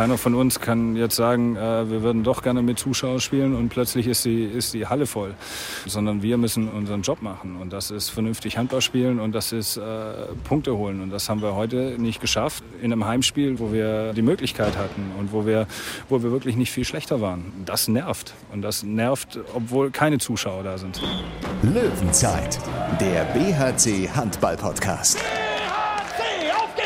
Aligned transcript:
Keiner 0.00 0.16
von 0.16 0.34
uns 0.34 0.60
kann 0.60 0.96
jetzt 0.96 1.14
sagen, 1.14 1.56
äh, 1.56 1.90
wir 1.90 2.00
würden 2.00 2.24
doch 2.24 2.42
gerne 2.42 2.62
mit 2.62 2.78
Zuschauern 2.78 3.20
spielen 3.20 3.54
und 3.54 3.68
plötzlich 3.68 4.06
ist 4.06 4.24
die, 4.24 4.44
ist 4.44 4.72
die 4.72 4.86
Halle 4.86 5.04
voll. 5.04 5.34
Sondern 5.84 6.22
wir 6.22 6.38
müssen 6.38 6.70
unseren 6.70 7.02
Job 7.02 7.20
machen. 7.20 7.56
Und 7.60 7.74
das 7.74 7.90
ist 7.90 8.08
vernünftig 8.08 8.56
Handball 8.56 8.80
spielen 8.80 9.20
und 9.20 9.34
das 9.34 9.52
ist 9.52 9.76
äh, 9.76 9.82
Punkte 10.44 10.74
holen. 10.74 11.02
Und 11.02 11.10
das 11.10 11.28
haben 11.28 11.42
wir 11.42 11.54
heute 11.54 11.96
nicht 11.98 12.18
geschafft 12.18 12.64
in 12.80 12.94
einem 12.94 13.04
Heimspiel, 13.04 13.58
wo 13.58 13.74
wir 13.74 14.14
die 14.14 14.22
Möglichkeit 14.22 14.78
hatten 14.78 15.12
und 15.18 15.34
wo 15.34 15.44
wir, 15.44 15.66
wo 16.08 16.22
wir 16.22 16.32
wirklich 16.32 16.56
nicht 16.56 16.72
viel 16.72 16.86
schlechter 16.86 17.20
waren. 17.20 17.52
Das 17.66 17.86
nervt. 17.86 18.32
Und 18.54 18.62
das 18.62 18.82
nervt, 18.82 19.38
obwohl 19.54 19.90
keine 19.90 20.16
Zuschauer 20.16 20.62
da 20.62 20.78
sind. 20.78 21.02
Löwenzeit, 21.62 22.58
der 23.02 23.24
BHC 23.34 24.08
Handball 24.08 24.56
Podcast. 24.56 25.18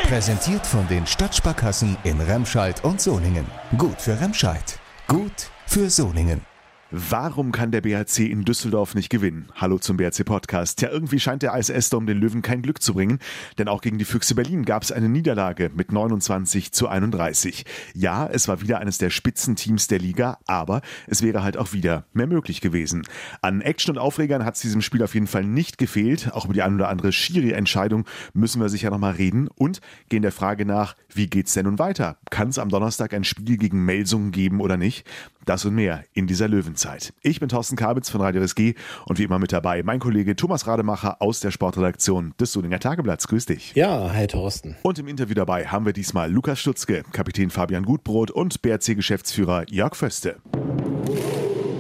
Präsentiert 0.09 0.67
von 0.67 0.87
den 0.87 1.07
Stadtsparkassen 1.07 1.97
in 2.05 2.21
Remscheid 2.21 2.85
und 2.85 3.01
Solingen. 3.01 3.47
Gut 3.79 3.99
für 4.01 4.21
Remscheid. 4.21 4.79
Gut 5.09 5.51
für 5.67 5.89
Solingen. 5.89 6.54
Warum 6.97 7.51
kann 7.51 7.73
der 7.73 7.81
BHC 7.81 8.31
in 8.31 8.45
Düsseldorf 8.45 8.95
nicht 8.95 9.11
gewinnen? 9.11 9.49
Hallo 9.57 9.79
zum 9.79 9.97
BHC 9.97 10.23
Podcast. 10.23 10.81
Ja, 10.81 10.91
irgendwie 10.91 11.19
scheint 11.19 11.43
der 11.43 11.53
ISS-Dom 11.53 12.07
den 12.07 12.19
Löwen 12.19 12.41
kein 12.41 12.63
Glück 12.63 12.81
zu 12.81 12.95
bringen, 12.95 13.19
denn 13.59 13.67
auch 13.67 13.81
gegen 13.81 13.99
die 13.99 14.05
Füchse 14.05 14.37
Berlin 14.37 14.65
gab 14.65 14.85
es 14.85 14.93
eine 14.93 15.09
Niederlage 15.09 15.73
mit 15.75 15.91
29 15.91 16.71
zu 16.71 16.87
31. 16.87 17.65
Ja, 17.95 18.29
es 18.29 18.47
war 18.47 18.61
wieder 18.61 18.79
eines 18.79 18.99
der 18.99 19.11
Spitzenteams 19.11 19.89
der 19.89 19.99
Liga, 19.99 20.39
aber 20.47 20.83
es 21.09 21.21
wäre 21.21 21.43
halt 21.43 21.57
auch 21.57 21.73
wieder 21.73 22.07
mehr 22.13 22.29
möglich 22.29 22.61
gewesen. 22.61 23.03
An 23.43 23.61
Action 23.61 23.97
und 23.97 24.01
Aufregern 24.01 24.45
hat 24.45 24.55
es 24.55 24.61
diesem 24.61 24.81
Spiel 24.81 25.03
auf 25.03 25.15
jeden 25.15 25.27
Fall 25.27 25.43
nicht 25.43 25.79
gefehlt. 25.79 26.31
Auch 26.33 26.45
über 26.45 26.55
die 26.55 26.63
ein 26.63 26.77
oder 26.77 26.91
andere 26.91 27.11
Schiri-Entscheidung 27.11 28.05
müssen 28.35 28.63
wir 28.63 28.69
sicher 28.69 28.91
nochmal 28.91 29.15
reden 29.15 29.49
und 29.49 29.81
gehen 30.11 30.23
der 30.23 30.31
Frage 30.31 30.65
nach, 30.65 30.95
wie 31.13 31.27
geht's 31.27 31.55
denn 31.55 31.65
nun 31.65 31.81
weiter? 31.81 32.19
Kann 32.31 32.51
es 32.51 32.59
am 32.61 32.69
Donnerstag 32.69 33.15
ein 33.15 33.25
Spiel 33.25 33.57
gegen 33.57 33.85
Melsungen 33.85 34.31
geben 34.31 34.61
oder 34.61 34.77
nicht? 34.77 35.05
Das 35.45 35.65
und 35.65 35.75
mehr 35.75 36.05
in 36.13 36.27
dieser 36.27 36.49
Löwenzeit. 36.49 37.13
Ich 37.23 37.41
bin 37.41 37.49
Thorsten 37.49 37.77
Kabitz 37.77 38.09
von 38.09 38.21
Radio 38.21 38.43
SG 38.43 38.75
und 39.07 39.19
wie 39.19 39.25
immer 39.25 39.39
mit 39.39 39.53
dabei 39.53 39.83
mein 39.83 39.99
Kollege 39.99 40.37
Thomas 40.37 40.67
Rademacher 40.67 41.21
aus 41.21 41.41
der 41.41 41.51
Sportredaktion 41.51 42.35
des 42.41 42.53
Solinger 42.53 42.79
Tageblatts. 42.79 43.29
Grüß 43.29 43.47
dich. 43.47 43.73
Ja, 43.75 44.13
hi 44.13 44.27
Thorsten. 44.27 44.77
Und 44.83 44.99
im 44.99 45.09
Interview 45.09 45.35
dabei 45.35 45.67
haben 45.67 45.85
wir 45.85 45.93
diesmal 45.93 46.31
Lukas 46.31 46.61
Stutzke, 46.61 47.03
Kapitän 47.13 47.51
Fabian 47.51 47.85
Gutbrot 47.85 48.31
und 48.31 48.63
BRC-Geschäftsführer 48.63 49.65
Jörg 49.71 49.95
Föste. 49.97 50.37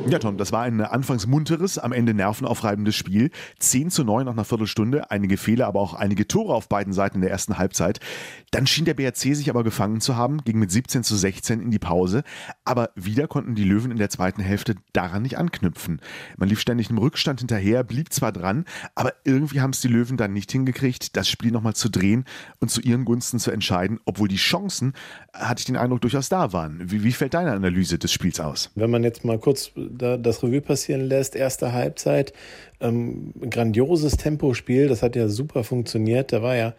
Ja, 0.06 0.19
Tom, 0.19 0.36
das 0.36 0.52
war 0.52 0.62
ein 0.62 0.83
anfangs 0.83 1.27
munteres, 1.27 1.78
am 1.78 1.92
Ende 1.92 2.12
nervenaufreibendes 2.12 2.94
Spiel. 2.94 3.30
10 3.58 3.91
zu 3.91 4.05
9 4.05 4.27
nach 4.27 4.33
einer 4.33 4.44
Viertelstunde, 4.44 5.11
einige 5.11 5.38
Fehler, 5.38 5.66
aber 5.66 5.80
auch 5.80 5.94
einige 5.94 6.28
Tore 6.28 6.55
auf 6.55 6.69
beiden 6.69 6.92
Seiten 6.92 7.16
in 7.16 7.20
der 7.22 7.30
ersten 7.30 7.56
Halbzeit. 7.56 8.00
Dann 8.50 8.66
schien 8.66 8.84
der 8.84 8.94
BRC 8.94 9.34
sich 9.34 9.48
aber 9.48 9.64
gefangen 9.64 10.02
zu 10.02 10.14
haben, 10.14 10.44
ging 10.44 10.58
mit 10.58 10.70
17 10.70 11.05
zu 11.05 11.16
16 11.16 11.61
in 11.61 11.70
die 11.70 11.78
Pause. 11.78 12.22
Aber 12.64 12.91
wieder 12.94 13.27
konnten 13.28 13.55
die 13.55 13.64
Löwen 13.64 13.91
in 13.91 13.96
der 13.96 14.11
zweiten 14.11 14.42
Hälfte 14.42 14.74
daran 14.92 15.22
nicht 15.22 15.38
anknüpfen. 15.38 16.00
Man 16.36 16.50
lief 16.50 16.61
ständig 16.61 16.91
im 16.91 16.98
Rückstand 16.98 17.41
hinterher, 17.41 17.83
blieb 17.83 18.12
zwar 18.12 18.30
dran, 18.30 18.66
aber 18.94 19.14
irgendwie 19.24 19.62
haben 19.62 19.70
es 19.70 19.80
die 19.80 19.89
Löwen 19.89 20.18
dann 20.18 20.34
nicht 20.34 20.52
hingekriegt, 20.52 21.16
das 21.16 21.30
Spiel 21.30 21.50
nochmal 21.50 21.74
zu 21.74 21.89
drehen 21.89 22.27
und 22.61 22.70
zu 22.70 22.83
ihren 22.83 23.06
Gunsten 23.06 23.39
zu 23.39 23.50
entscheiden, 23.50 24.00
obwohl 24.05 24.28
die 24.28 24.36
Chancen, 24.36 24.92
hatte 25.33 25.61
ich 25.61 25.66
den 25.66 25.77
Eindruck, 25.77 26.02
durchaus 26.02 26.28
da 26.28 26.52
waren. 26.52 26.91
Wie, 26.91 27.02
wie 27.02 27.12
fällt 27.12 27.33
deine 27.33 27.52
Analyse 27.52 27.98
des 27.98 28.12
Spiels 28.12 28.39
aus? 28.39 28.70
Wenn 28.74 28.91
man 28.91 29.02
jetzt 29.02 29.24
mal 29.24 29.39
kurz 29.39 29.72
da 30.05 30.16
das 30.16 30.42
Revue 30.42 30.60
passieren 30.60 31.00
lässt, 31.00 31.34
erste 31.34 31.72
Halbzeit, 31.72 32.33
ähm, 32.80 33.33
grandioses 33.50 34.16
Tempospiel, 34.16 34.88
das 34.88 35.02
hat 35.02 35.16
ja 35.16 35.28
super 35.28 35.64
funktioniert. 35.64 36.33
Da 36.33 36.42
war 36.42 36.55
ja, 36.55 36.74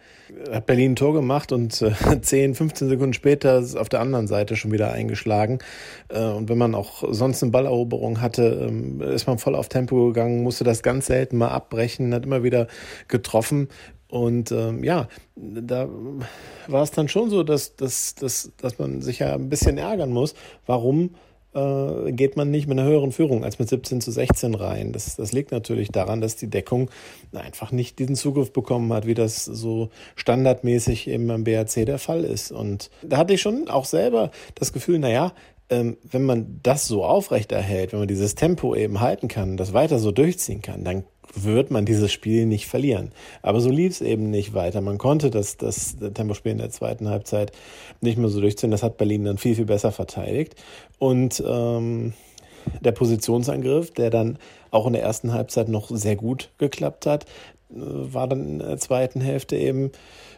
hat 0.50 0.66
Berlin 0.66 0.92
ein 0.92 0.96
Tor 0.96 1.12
gemacht 1.14 1.52
und 1.52 1.82
äh, 1.82 1.92
10, 2.20 2.54
15 2.54 2.88
Sekunden 2.88 3.12
später 3.12 3.58
ist 3.58 3.76
auf 3.76 3.88
der 3.88 4.00
anderen 4.00 4.28
Seite 4.28 4.56
schon 4.56 4.72
wieder 4.72 4.92
eingeschlagen. 4.92 5.58
Äh, 6.08 6.20
und 6.20 6.48
wenn 6.48 6.58
man 6.58 6.74
auch 6.74 7.02
sonst 7.10 7.42
eine 7.42 7.50
Balleroberung 7.50 8.20
hatte, 8.20 8.66
ähm, 8.68 9.00
ist 9.00 9.26
man 9.26 9.38
voll 9.38 9.54
auf 9.54 9.68
Tempo 9.68 10.06
gegangen, 10.06 10.42
musste 10.42 10.64
das 10.64 10.82
ganz 10.82 11.06
selten 11.06 11.38
mal 11.38 11.48
abbrechen, 11.48 12.14
hat 12.14 12.24
immer 12.24 12.42
wieder 12.42 12.68
getroffen. 13.08 13.68
Und 14.08 14.52
ähm, 14.52 14.84
ja, 14.84 15.08
da 15.34 15.88
war 16.68 16.82
es 16.82 16.92
dann 16.92 17.08
schon 17.08 17.28
so, 17.28 17.42
dass, 17.42 17.74
dass, 17.74 18.14
dass, 18.14 18.52
dass 18.56 18.78
man 18.78 19.02
sich 19.02 19.18
ja 19.18 19.34
ein 19.34 19.48
bisschen 19.48 19.78
ärgern 19.78 20.10
muss, 20.10 20.34
warum 20.64 21.10
äh, 21.56 22.12
geht 22.12 22.36
man 22.36 22.50
nicht 22.50 22.68
mit 22.68 22.78
einer 22.78 22.88
höheren 22.88 23.12
Führung 23.12 23.44
als 23.44 23.58
mit 23.58 23.68
17 23.68 24.00
zu 24.00 24.10
16 24.10 24.54
rein. 24.54 24.92
Das, 24.92 25.16
das 25.16 25.32
liegt 25.32 25.50
natürlich 25.50 25.90
daran, 25.90 26.20
dass 26.20 26.36
die 26.36 26.50
Deckung 26.50 26.90
einfach 27.32 27.72
nicht 27.72 27.98
diesen 27.98 28.14
Zugriff 28.14 28.52
bekommen 28.52 28.92
hat, 28.92 29.06
wie 29.06 29.14
das 29.14 29.44
so 29.44 29.88
standardmäßig 30.16 31.08
eben 31.08 31.26
beim 31.26 31.44
BRC 31.44 31.86
der 31.86 31.98
Fall 31.98 32.24
ist. 32.24 32.52
Und 32.52 32.90
da 33.02 33.16
hatte 33.16 33.34
ich 33.34 33.40
schon 33.40 33.68
auch 33.68 33.86
selber 33.86 34.30
das 34.54 34.72
Gefühl, 34.72 34.98
naja, 34.98 35.32
ähm, 35.68 35.96
wenn 36.04 36.24
man 36.24 36.60
das 36.62 36.86
so 36.86 37.04
aufrechterhält, 37.04 37.92
wenn 37.92 38.00
man 38.00 38.08
dieses 38.08 38.34
Tempo 38.34 38.74
eben 38.74 39.00
halten 39.00 39.28
kann, 39.28 39.56
das 39.56 39.72
weiter 39.72 39.98
so 39.98 40.12
durchziehen 40.12 40.62
kann, 40.62 40.84
dann 40.84 41.04
wird 41.44 41.70
man 41.70 41.84
dieses 41.84 42.12
Spiel 42.12 42.46
nicht 42.46 42.66
verlieren. 42.66 43.12
Aber 43.42 43.60
so 43.60 43.70
lief 43.70 43.92
es 43.92 44.00
eben 44.00 44.30
nicht 44.30 44.54
weiter. 44.54 44.80
Man 44.80 44.98
konnte 44.98 45.30
das, 45.30 45.56
das 45.56 45.96
Tempospiel 46.14 46.52
in 46.52 46.58
der 46.58 46.70
zweiten 46.70 47.08
Halbzeit 47.08 47.52
nicht 48.00 48.18
mehr 48.18 48.28
so 48.28 48.40
durchziehen. 48.40 48.70
Das 48.70 48.82
hat 48.82 48.96
Berlin 48.96 49.24
dann 49.24 49.38
viel, 49.38 49.54
viel 49.54 49.66
besser 49.66 49.92
verteidigt. 49.92 50.54
Und 50.98 51.42
ähm, 51.46 52.14
der 52.80 52.92
Positionsangriff, 52.92 53.92
der 53.92 54.10
dann 54.10 54.38
auch 54.70 54.86
in 54.86 54.94
der 54.94 55.02
ersten 55.02 55.32
Halbzeit 55.32 55.68
noch 55.68 55.90
sehr 55.90 56.16
gut 56.16 56.50
geklappt 56.58 57.06
hat, 57.06 57.24
äh, 57.70 57.76
war 57.76 58.26
dann 58.26 58.48
in 58.48 58.58
der 58.58 58.78
zweiten 58.78 59.20
Hälfte 59.20 59.56
eben 59.56 59.92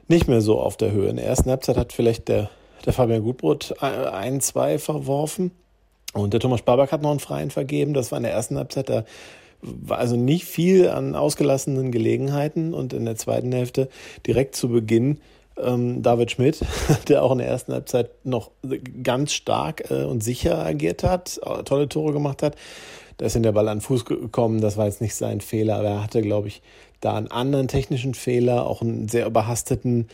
nicht 0.08 0.28
mehr 0.28 0.41
so 0.41 0.60
auf 0.60 0.76
der 0.76 0.92
Höhe. 0.92 1.08
In 1.08 1.16
der 1.16 1.26
ersten 1.26 1.50
Halbzeit 1.50 1.76
hat 1.76 1.92
vielleicht 1.92 2.28
der, 2.28 2.50
der 2.84 2.92
Fabian 2.92 3.22
Gutbrot 3.22 3.75
ein, 3.82 4.41
zwei 4.41 4.78
verworfen. 4.78 5.53
Und 6.14 6.32
der 6.32 6.41
Thomas 6.41 6.62
Babak 6.62 6.91
hat 6.91 7.03
noch 7.03 7.10
einen 7.10 7.20
freien 7.20 7.50
vergeben. 7.50 7.92
Das 7.92 8.10
war 8.10 8.16
in 8.16 8.25
der 8.25 8.32
ersten 8.32 8.56
Halbzeit. 8.56 8.88
Da 8.88 9.04
also 9.88 10.16
nicht 10.16 10.44
viel 10.44 10.88
an 10.88 11.14
ausgelassenen 11.14 11.91
Gelegenheiten 11.91 12.74
und 12.74 12.92
in 12.92 13.04
der 13.04 13.16
zweiten 13.16 13.52
Hälfte 13.52 13.88
direkt 14.26 14.54
zu 14.54 14.69
Beginn 14.69 15.19
ähm, 15.60 16.02
David 16.02 16.30
Schmidt, 16.30 16.60
der 17.08 17.22
auch 17.22 17.32
in 17.32 17.38
der 17.38 17.48
ersten 17.48 17.72
Halbzeit 17.72 18.10
noch 18.24 18.50
ganz 19.02 19.32
stark 19.32 19.91
äh, 19.91 20.04
und 20.04 20.22
sicher 20.22 20.64
agiert 20.64 21.02
hat, 21.02 21.41
äh, 21.44 21.62
tolle 21.64 21.88
Tore 21.88 22.12
gemacht 22.12 22.42
hat. 22.42 22.56
Da 23.16 23.26
ist 23.26 23.34
in 23.34 23.42
der 23.42 23.52
Ball 23.52 23.69
an 23.69 23.80
Fuß 23.80 24.04
gekommen, 24.04 24.60
das 24.60 24.76
war 24.76 24.86
jetzt 24.86 25.00
nicht 25.00 25.16
sein 25.16 25.41
Fehler, 25.41 25.76
aber 25.76 25.88
er 25.88 26.02
hatte, 26.04 26.22
glaube 26.22 26.48
ich, 26.48 26.62
da 27.00 27.16
einen 27.16 27.30
anderen 27.30 27.66
technischen 27.66 28.14
Fehler, 28.14 28.66
auch 28.66 28.80
einen 28.80 29.08
sehr 29.08 29.26
überhasteten 29.26 30.08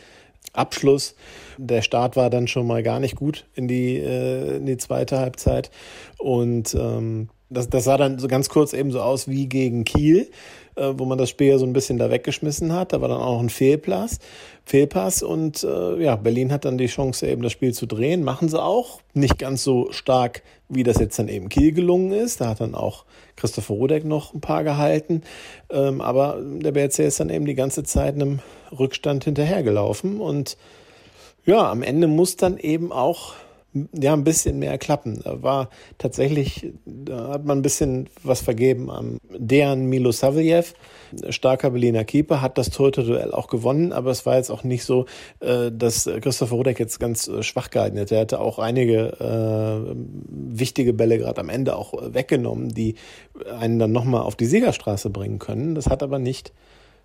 Abschluss. 0.53 1.15
Der 1.57 1.81
Start 1.81 2.15
war 2.15 2.29
dann 2.29 2.47
schon 2.47 2.65
mal 2.65 2.81
gar 2.83 2.99
nicht 2.99 3.15
gut 3.15 3.45
in 3.53 3.67
die, 3.67 3.97
äh, 3.97 4.57
in 4.57 4.65
die 4.65 4.77
zweite 4.77 5.19
Halbzeit. 5.19 5.69
Und 6.17 6.73
ähm, 6.75 7.29
das, 7.49 7.69
das 7.69 7.83
sah 7.83 7.97
dann 7.97 8.19
so 8.19 8.27
ganz 8.27 8.49
kurz 8.49 8.73
eben 8.73 8.91
so 8.91 9.01
aus 9.01 9.27
wie 9.27 9.47
gegen 9.47 9.83
Kiel, 9.83 10.29
äh, 10.75 10.93
wo 10.95 11.05
man 11.05 11.17
das 11.17 11.29
Spiel 11.29 11.47
ja 11.47 11.57
so 11.57 11.65
ein 11.65 11.73
bisschen 11.73 11.97
da 11.97 12.09
weggeschmissen 12.09 12.73
hat. 12.73 12.93
Da 12.93 13.01
war 13.01 13.07
dann 13.07 13.21
auch 13.21 13.39
ein 13.39 13.49
Fehlpass. 13.49 14.19
Fehlpass 14.65 15.21
und 15.21 15.63
äh, 15.63 16.01
ja, 16.01 16.15
Berlin 16.15 16.51
hat 16.51 16.65
dann 16.65 16.77
die 16.77 16.87
Chance, 16.87 17.27
eben 17.27 17.43
das 17.43 17.51
Spiel 17.51 17.73
zu 17.73 17.85
drehen. 17.85 18.23
Machen 18.23 18.49
sie 18.49 18.61
auch. 18.61 18.99
Nicht 19.13 19.37
ganz 19.37 19.63
so 19.63 19.91
stark, 19.91 20.41
wie 20.69 20.83
das 20.83 20.97
jetzt 20.99 21.19
dann 21.19 21.27
eben 21.27 21.49
Kiel 21.49 21.71
gelungen 21.71 22.11
ist. 22.11 22.41
Da 22.41 22.49
hat 22.49 22.61
dann 22.61 22.73
auch 22.73 23.05
Christopher 23.35 23.75
Rudek 23.75 24.05
noch 24.05 24.33
ein 24.33 24.41
paar 24.41 24.63
gehalten. 24.63 25.21
Ähm, 25.69 26.01
aber 26.01 26.39
der 26.41 26.71
BRC 26.71 26.99
ist 26.99 27.19
dann 27.19 27.29
eben 27.29 27.45
die 27.45 27.55
ganze 27.55 27.83
Zeit 27.83 28.15
einem 28.15 28.39
Rückstand 28.77 29.23
hinterhergelaufen. 29.23 30.19
Und 30.19 30.57
ja, 31.45 31.69
am 31.69 31.83
Ende 31.83 32.07
muss 32.07 32.37
dann 32.37 32.57
eben 32.57 32.91
auch 32.91 33.33
ja, 33.93 34.13
ein 34.13 34.23
bisschen 34.23 34.59
mehr 34.59 34.77
klappen. 34.77 35.21
Da 35.23 35.41
war 35.41 35.69
tatsächlich, 35.97 36.73
da 36.85 37.29
hat 37.29 37.45
man 37.45 37.59
ein 37.59 37.61
bisschen 37.61 38.09
was 38.23 38.41
vergeben 38.41 38.89
am 38.89 39.17
Dejan 39.37 39.85
Milosavljev, 39.87 40.73
starker 41.29 41.71
Berliner 41.71 42.05
Keeper, 42.05 42.41
hat 42.41 42.57
das 42.57 42.69
Torhüter-Duell 42.69 43.31
auch 43.33 43.47
gewonnen, 43.47 43.91
aber 43.91 44.11
es 44.11 44.25
war 44.25 44.37
jetzt 44.37 44.49
auch 44.49 44.63
nicht 44.63 44.85
so, 44.85 45.05
äh, 45.41 45.71
dass 45.71 46.09
Christopher 46.21 46.55
Rudek 46.55 46.79
jetzt 46.79 46.99
ganz 46.99 47.27
äh, 47.27 47.43
schwach 47.43 47.69
gehalten 47.69 47.97
hätte. 47.97 48.15
Er 48.15 48.21
hatte 48.21 48.39
auch 48.39 48.59
einige 48.59 49.19
äh, 49.19 49.95
wichtige 50.27 50.93
Bälle 50.93 51.17
gerade 51.17 51.41
am 51.41 51.49
Ende 51.49 51.75
auch 51.75 51.93
weggenommen, 52.13 52.69
die 52.69 52.95
einen 53.59 53.79
dann 53.79 53.91
nochmal 53.91 54.21
auf 54.21 54.35
die 54.35 54.45
Siegerstraße 54.45 55.09
bringen 55.09 55.39
können. 55.39 55.75
Das 55.75 55.87
hat 55.87 56.01
aber 56.01 56.19
nicht 56.19 56.53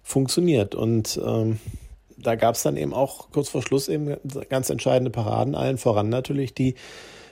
funktioniert 0.02 0.74
und 0.74 1.20
ähm, 1.24 1.58
da 2.22 2.34
gab 2.34 2.54
es 2.54 2.62
dann 2.62 2.76
eben 2.76 2.94
auch 2.94 3.30
kurz 3.30 3.48
vor 3.48 3.62
Schluss 3.62 3.88
eben 3.88 4.16
ganz 4.48 4.70
entscheidende 4.70 5.10
Paraden, 5.10 5.54
allen 5.54 5.78
voran 5.78 6.08
natürlich 6.08 6.54
die, 6.54 6.74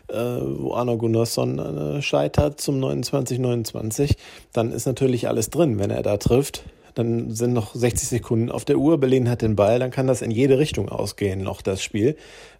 äh, 0.08 0.14
wo 0.14 0.75
Arno 0.75 0.96
Gunnarsson 0.96 1.58
äh, 1.58 2.02
scheitert 2.02 2.61
zum 2.61 2.82
29-29. 2.82 4.17
Dann 4.52 4.73
ist 4.73 4.87
natürlich 4.87 5.29
alles 5.29 5.50
drin, 5.50 5.79
wenn 5.79 5.90
er 5.90 6.02
da 6.02 6.17
trifft. 6.17 6.64
Dann 6.94 7.31
sind 7.31 7.52
noch 7.52 7.75
60 7.75 8.08
Sekunden 8.08 8.50
auf 8.50 8.64
der 8.64 8.79
Uhr. 8.79 8.99
Berlin 8.99 9.29
hat 9.29 9.43
den 9.43 9.56
Ball, 9.56 9.79
dann 9.79 9.90
kann 9.90 10.06
das 10.06 10.23
in 10.23 10.31
jede 10.31 10.58
Richtung 10.58 10.88
ausgehen, 10.88 11.43
noch 11.43 11.62
das 11.62 11.82
Spiel. 11.82 12.17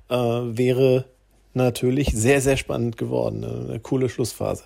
Äh, 0.09 0.15
wäre 0.15 1.07
natürlich 1.55 2.13
sehr, 2.15 2.41
sehr 2.41 2.57
spannend 2.57 2.97
geworden. 2.97 3.45
Eine 3.45 3.81
coole 3.81 4.09
Schlussphase 4.09 4.65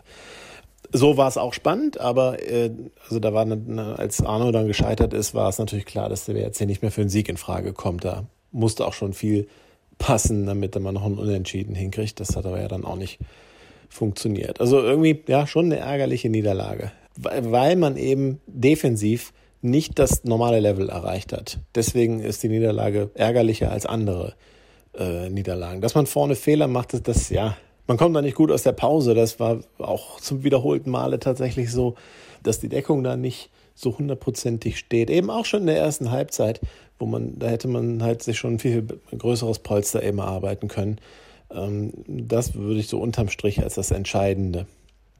so 0.92 1.16
war 1.16 1.28
es 1.28 1.38
auch 1.38 1.54
spannend, 1.54 2.00
aber 2.00 2.42
äh, 2.46 2.70
also 3.04 3.18
da 3.18 3.32
war 3.32 3.42
eine, 3.42 3.96
als 3.98 4.22
Arno 4.22 4.52
dann 4.52 4.66
gescheitert 4.66 5.14
ist, 5.14 5.34
war 5.34 5.48
es 5.48 5.58
natürlich 5.58 5.86
klar, 5.86 6.08
dass 6.08 6.26
der 6.26 6.34
WRC 6.34 6.66
nicht 6.66 6.82
mehr 6.82 6.90
für 6.90 7.00
einen 7.00 7.10
Sieg 7.10 7.28
in 7.28 7.36
Frage 7.36 7.72
kommt. 7.72 8.04
Da 8.04 8.26
musste 8.50 8.86
auch 8.86 8.92
schon 8.92 9.12
viel 9.12 9.48
passen, 9.98 10.46
damit 10.46 10.78
man 10.78 10.94
noch 10.94 11.04
einen 11.04 11.18
Unentschieden 11.18 11.74
hinkriegt. 11.74 12.20
Das 12.20 12.36
hat 12.36 12.46
aber 12.46 12.60
ja 12.60 12.68
dann 12.68 12.84
auch 12.84 12.96
nicht 12.96 13.18
funktioniert. 13.88 14.60
Also 14.60 14.80
irgendwie, 14.80 15.22
ja, 15.26 15.46
schon 15.46 15.66
eine 15.66 15.78
ärgerliche 15.78 16.28
Niederlage, 16.28 16.92
weil 17.16 17.76
man 17.76 17.96
eben 17.96 18.40
defensiv 18.46 19.32
nicht 19.60 19.98
das 19.98 20.24
normale 20.24 20.60
Level 20.60 20.88
erreicht 20.88 21.32
hat. 21.32 21.58
Deswegen 21.74 22.20
ist 22.20 22.42
die 22.42 22.48
Niederlage 22.48 23.10
ärgerlicher 23.14 23.70
als 23.70 23.86
andere 23.86 24.34
äh, 24.98 25.28
Niederlagen. 25.30 25.80
Dass 25.80 25.94
man 25.94 26.06
vorne 26.06 26.34
Fehler 26.34 26.66
macht, 26.66 26.94
das, 26.94 27.02
das, 27.02 27.30
ja, 27.30 27.56
man 27.92 27.98
kommt 27.98 28.16
da 28.16 28.22
nicht 28.22 28.36
gut 28.36 28.50
aus 28.50 28.62
der 28.62 28.72
Pause. 28.72 29.12
Das 29.12 29.38
war 29.38 29.58
auch 29.76 30.18
zum 30.18 30.44
wiederholten 30.44 30.88
Male 30.88 31.18
tatsächlich 31.18 31.70
so, 31.70 31.94
dass 32.42 32.58
die 32.58 32.70
Deckung 32.70 33.04
da 33.04 33.18
nicht 33.18 33.50
so 33.74 33.98
hundertprozentig 33.98 34.78
steht. 34.78 35.10
Eben 35.10 35.28
auch 35.28 35.44
schon 35.44 35.60
in 35.60 35.66
der 35.66 35.76
ersten 35.76 36.10
Halbzeit, 36.10 36.62
wo 36.98 37.04
man, 37.04 37.38
da 37.38 37.48
hätte 37.48 37.68
man 37.68 38.02
halt 38.02 38.22
sich 38.22 38.38
schon 38.38 38.54
ein 38.54 38.58
viel 38.58 38.86
größeres 39.16 39.58
Polster 39.58 40.02
eben 40.02 40.20
erarbeiten 40.20 40.68
können. 40.68 41.00
Ähm, 41.50 41.92
das 42.06 42.54
würde 42.54 42.80
ich 42.80 42.88
so 42.88 42.98
unterm 42.98 43.28
Strich 43.28 43.62
als 43.62 43.74
das 43.74 43.90
Entscheidende 43.90 44.64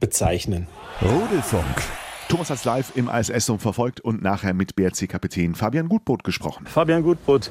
bezeichnen. 0.01 0.67
Rudelfunk. 1.03 1.83
Thomas 2.29 2.51
hat 2.51 2.59
es 2.59 2.65
live 2.65 2.93
im 2.97 3.09
ISS 3.09 3.53
verfolgt 3.59 4.01
und 4.01 4.23
nachher 4.23 4.55
mit 4.55 4.75
BRC-Kapitän 4.75 5.55
Fabian 5.55 5.89
Gutbrot 5.89 6.25
gesprochen. 6.25 6.67
Fabian 6.67 7.03
Gutbrot, 7.03 7.51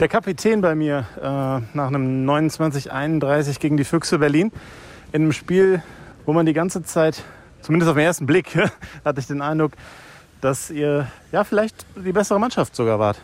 der 0.00 0.08
Kapitän 0.08 0.60
bei 0.60 0.74
mir 0.74 1.06
äh, 1.16 1.22
nach 1.22 1.86
einem 1.88 2.28
29-31 2.28 3.60
gegen 3.60 3.76
die 3.76 3.84
Füchse 3.84 4.18
Berlin. 4.18 4.52
In 5.12 5.22
einem 5.22 5.32
Spiel, 5.32 5.82
wo 6.26 6.32
man 6.32 6.46
die 6.46 6.52
ganze 6.52 6.82
Zeit, 6.82 7.22
zumindest 7.62 7.90
auf 7.90 7.96
den 7.96 8.04
ersten 8.04 8.26
Blick, 8.26 8.56
hatte 9.04 9.20
ich 9.20 9.26
den 9.26 9.40
Eindruck, 9.40 9.72
dass 10.40 10.70
ihr 10.70 11.06
ja 11.32 11.44
vielleicht 11.44 11.86
die 11.96 12.12
bessere 12.12 12.38
Mannschaft 12.38 12.76
sogar 12.76 12.98
wart. 12.98 13.20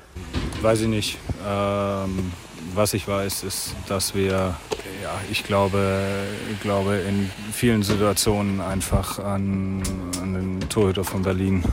Weiß 0.63 0.81
ich 0.81 0.89
nicht. 0.89 1.19
Ähm, 1.47 2.33
was 2.75 2.95
ich 2.95 3.07
weiß, 3.07 3.43
ist, 3.45 3.75
dass 3.89 4.15
wir, 4.15 4.57
ja, 5.03 5.21
ich 5.31 5.45
glaube, 5.45 6.27
ich 6.53 6.61
glaube 6.61 6.97
in 6.97 7.31
vielen 7.53 7.83
Situationen 7.83 8.61
einfach 8.61 9.19
an, 9.19 9.83
an 10.21 10.35
den 10.35 10.69
Torhüter 10.69 11.05
von 11.05 11.23
Berlin 11.23 11.65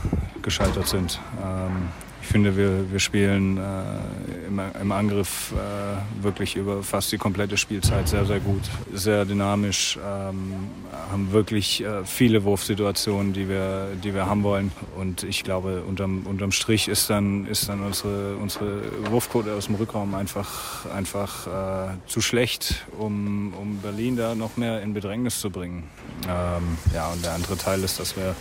gescheitert 0.42 0.88
sind. 0.88 1.20
Ähm, 1.42 1.88
finde, 2.32 2.56
wir, 2.56 2.90
wir 2.90 2.98
spielen 2.98 3.58
äh, 3.58 4.48
im, 4.48 4.58
im, 4.80 4.90
Angriff 4.90 5.52
äh, 5.52 6.24
wirklich 6.24 6.56
über 6.56 6.82
fast 6.82 7.12
die 7.12 7.18
komplette 7.18 7.58
Spielzeit 7.58 8.08
sehr, 8.08 8.24
sehr 8.24 8.40
gut. 8.40 8.62
Sehr 8.94 9.26
dynamisch, 9.26 9.98
ähm, 9.98 10.70
haben 11.10 11.30
wirklich 11.32 11.84
äh, 11.84 12.06
viele 12.06 12.42
Wurfsituationen, 12.44 13.34
die 13.34 13.50
wir, 13.50 13.88
die 14.02 14.14
wir 14.14 14.24
haben 14.24 14.44
wollen. 14.44 14.72
Und 14.98 15.24
ich 15.24 15.44
glaube, 15.44 15.82
unterm, 15.86 16.26
unterm 16.26 16.52
Strich 16.52 16.88
ist 16.88 17.10
dann, 17.10 17.46
ist 17.46 17.68
dann 17.68 17.82
unsere, 17.82 18.36
unsere 18.36 18.80
Wurfquote 19.10 19.52
aus 19.52 19.66
dem 19.66 19.74
Rückraum 19.74 20.14
einfach, 20.14 20.86
einfach 20.86 21.46
äh, 21.46 21.90
zu 22.06 22.22
schlecht, 22.22 22.86
um, 22.98 23.52
um 23.60 23.76
Berlin 23.82 24.16
da 24.16 24.34
noch 24.34 24.56
mehr 24.56 24.80
in 24.80 24.94
Bedrängnis 24.94 25.38
zu 25.38 25.50
bringen. 25.50 25.82
Ähm, 26.26 26.78
ja, 26.94 27.10
und 27.10 27.22
der 27.22 27.34
andere 27.34 27.58
Teil 27.58 27.84
ist, 27.84 28.00
dass 28.00 28.16
wir 28.16 28.34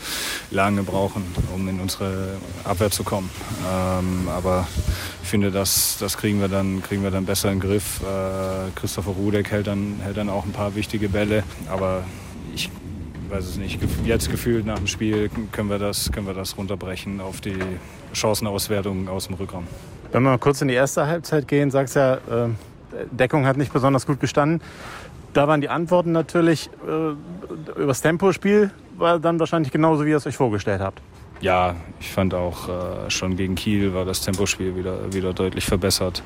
lange 0.49 0.83
brauchen, 0.83 1.25
um 1.53 1.67
in 1.67 1.81
unsere 1.81 2.37
Abwehr 2.63 2.89
zu 2.89 3.03
kommen. 3.03 3.29
Ähm, 3.69 3.80
aber 4.27 4.67
ich 5.23 5.29
finde, 5.29 5.51
das, 5.51 5.97
das 5.99 6.17
kriegen, 6.17 6.39
wir 6.39 6.47
dann, 6.47 6.81
kriegen 6.81 7.03
wir 7.03 7.11
dann 7.11 7.25
besser 7.25 7.51
in 7.51 7.59
den 7.59 7.69
Griff. 7.69 8.01
Äh, 8.01 8.71
Christopher 8.75 9.11
Rudek 9.11 9.51
hält 9.51 9.67
dann, 9.67 9.97
hält 10.03 10.17
dann 10.17 10.29
auch 10.29 10.45
ein 10.45 10.51
paar 10.51 10.75
wichtige 10.75 11.09
Bälle. 11.09 11.43
Aber 11.69 12.03
ich 12.53 12.69
weiß 13.29 13.45
es 13.45 13.57
nicht. 13.57 13.79
Jetzt 14.05 14.29
gefühlt 14.29 14.65
nach 14.65 14.77
dem 14.77 14.87
Spiel 14.87 15.29
können 15.51 15.69
wir 15.69 15.79
das, 15.79 16.11
können 16.11 16.27
wir 16.27 16.33
das 16.33 16.57
runterbrechen 16.57 17.21
auf 17.21 17.41
die 17.41 17.57
Chancenauswertung 18.13 19.07
aus 19.07 19.27
dem 19.27 19.35
Rückraum. 19.35 19.67
Wenn 20.11 20.23
wir 20.23 20.31
mal 20.31 20.37
kurz 20.37 20.61
in 20.61 20.67
die 20.67 20.73
erste 20.73 21.07
Halbzeit 21.07 21.47
gehen, 21.47 21.71
sagst 21.71 21.95
ja, 21.95 22.15
äh, 22.15 22.19
Deckung 23.11 23.45
hat 23.45 23.57
nicht 23.57 23.71
besonders 23.71 24.05
gut 24.05 24.19
gestanden. 24.19 24.61
Da 25.33 25.47
waren 25.47 25.61
die 25.61 25.69
Antworten 25.69 26.11
natürlich 26.11 26.69
äh, 26.85 27.79
übers 27.81 28.01
Tempospiel, 28.01 28.71
war 28.97 29.19
dann 29.19 29.39
wahrscheinlich 29.39 29.71
genauso, 29.71 30.05
wie 30.05 30.09
ihr 30.09 30.17
es 30.17 30.27
euch 30.27 30.35
vorgestellt 30.35 30.81
habt. 30.81 31.01
Ja, 31.41 31.75
ich 31.99 32.11
fand 32.11 32.35
auch 32.35 32.69
äh, 32.69 33.09
schon 33.09 33.35
gegen 33.35 33.55
Kiel 33.55 33.95
war 33.95 34.05
das 34.05 34.21
Tempospiel 34.21 34.75
wieder, 34.75 35.11
wieder 35.11 35.33
deutlich 35.33 35.65
verbessert. 35.65 36.21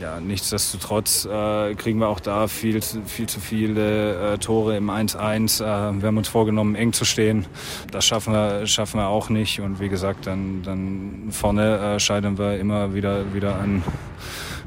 Ja, 0.00 0.18
nichtsdestotrotz 0.18 1.24
äh, 1.24 1.74
kriegen 1.76 2.00
wir 2.00 2.08
auch 2.08 2.18
da 2.18 2.48
viel, 2.48 2.82
viel 2.82 3.28
zu 3.28 3.38
viele 3.38 4.34
äh, 4.34 4.38
Tore 4.38 4.76
im 4.76 4.90
1-1. 4.90 5.62
Äh, 5.62 6.00
wir 6.00 6.08
haben 6.08 6.16
uns 6.16 6.26
vorgenommen, 6.26 6.74
eng 6.74 6.92
zu 6.92 7.04
stehen. 7.04 7.46
Das 7.92 8.04
schaffen 8.04 8.32
wir, 8.32 8.66
schaffen 8.66 8.98
wir 8.98 9.06
auch 9.06 9.28
nicht. 9.28 9.60
Und 9.60 9.78
wie 9.78 9.88
gesagt, 9.88 10.26
dann, 10.26 10.62
dann 10.64 11.28
vorne 11.30 11.94
äh, 11.94 12.00
scheitern 12.00 12.36
wir 12.36 12.58
immer 12.58 12.92
wieder, 12.92 13.32
wieder 13.34 13.54
an 13.60 13.84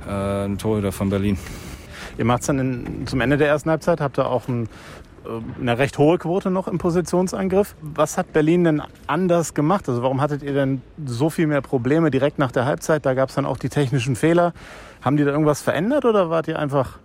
äh, 0.08 0.12
einen 0.46 0.58
Torhüter 0.58 0.94
von 0.94 1.10
Berlin. 1.10 1.38
Ihr 2.18 2.25
macht 2.25 2.42
es 2.42 2.48
dann 2.48 2.60
in, 2.60 3.06
zum 3.06 3.22
Ende 3.22 3.38
der 3.38 3.50
ersten 3.50 3.70
Halbzeit, 3.70 4.02
habt 4.02 4.18
ihr 4.18 4.28
auch 4.28 4.48
ein 4.48 4.70
eine 5.59 5.77
recht 5.77 5.97
hohe 5.97 6.18
Quote 6.18 6.50
noch 6.50 6.68
im 6.68 6.77
Positionsangriff. 6.77 7.75
Was 7.81 8.18
hat 8.18 8.33
Berlin 8.33 8.63
denn 8.63 8.81
anders 9.07 9.53
gemacht? 9.53 9.88
Also 9.89 10.03
warum 10.03 10.21
hattet 10.21 10.44
ihr 10.44 10.53
denn 10.53 10.81
so 11.06 11.29
viel 11.29 11.47
mehr 11.47 11.62
Probleme 11.62 12.12
direkt 12.12 12.39
nach 12.39 12.51
der 12.51 12.65
Halbzeit? 12.65 13.06
Da 13.06 13.13
gab 13.13 13.29
es 13.29 13.35
dann 13.35 13.45
auch 13.45 13.57
die 13.57 13.69
technischen 13.69 14.15
Fehler. 14.15 14.53
Haben 15.01 15.18
die 15.18 15.24
da 15.24 15.31
irgendwas 15.31 15.62
verändert 15.62 16.06
oder 16.06 16.29
wart 16.29 16.47
ihr 16.47 16.59
einfach 16.59 17.00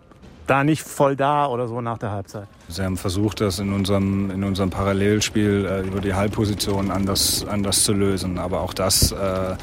da 0.46 0.64
nicht 0.64 0.82
voll 0.82 1.16
da 1.16 1.46
oder 1.46 1.68
so 1.68 1.80
nach 1.80 1.98
der 1.98 2.10
Halbzeit? 2.10 2.46
Sie 2.68 2.82
haben 2.82 2.96
versucht, 2.96 3.40
das 3.40 3.58
in 3.58 3.72
unserem, 3.72 4.30
in 4.30 4.44
unserem 4.44 4.70
Parallelspiel 4.70 5.66
äh, 5.66 5.86
über 5.86 6.00
die 6.00 6.14
Halbposition 6.14 6.90
anders, 6.90 7.46
anders 7.46 7.84
zu 7.84 7.92
lösen. 7.92 8.38
Aber 8.38 8.60
auch 8.60 8.72
das, 8.72 9.12
äh, 9.12 9.56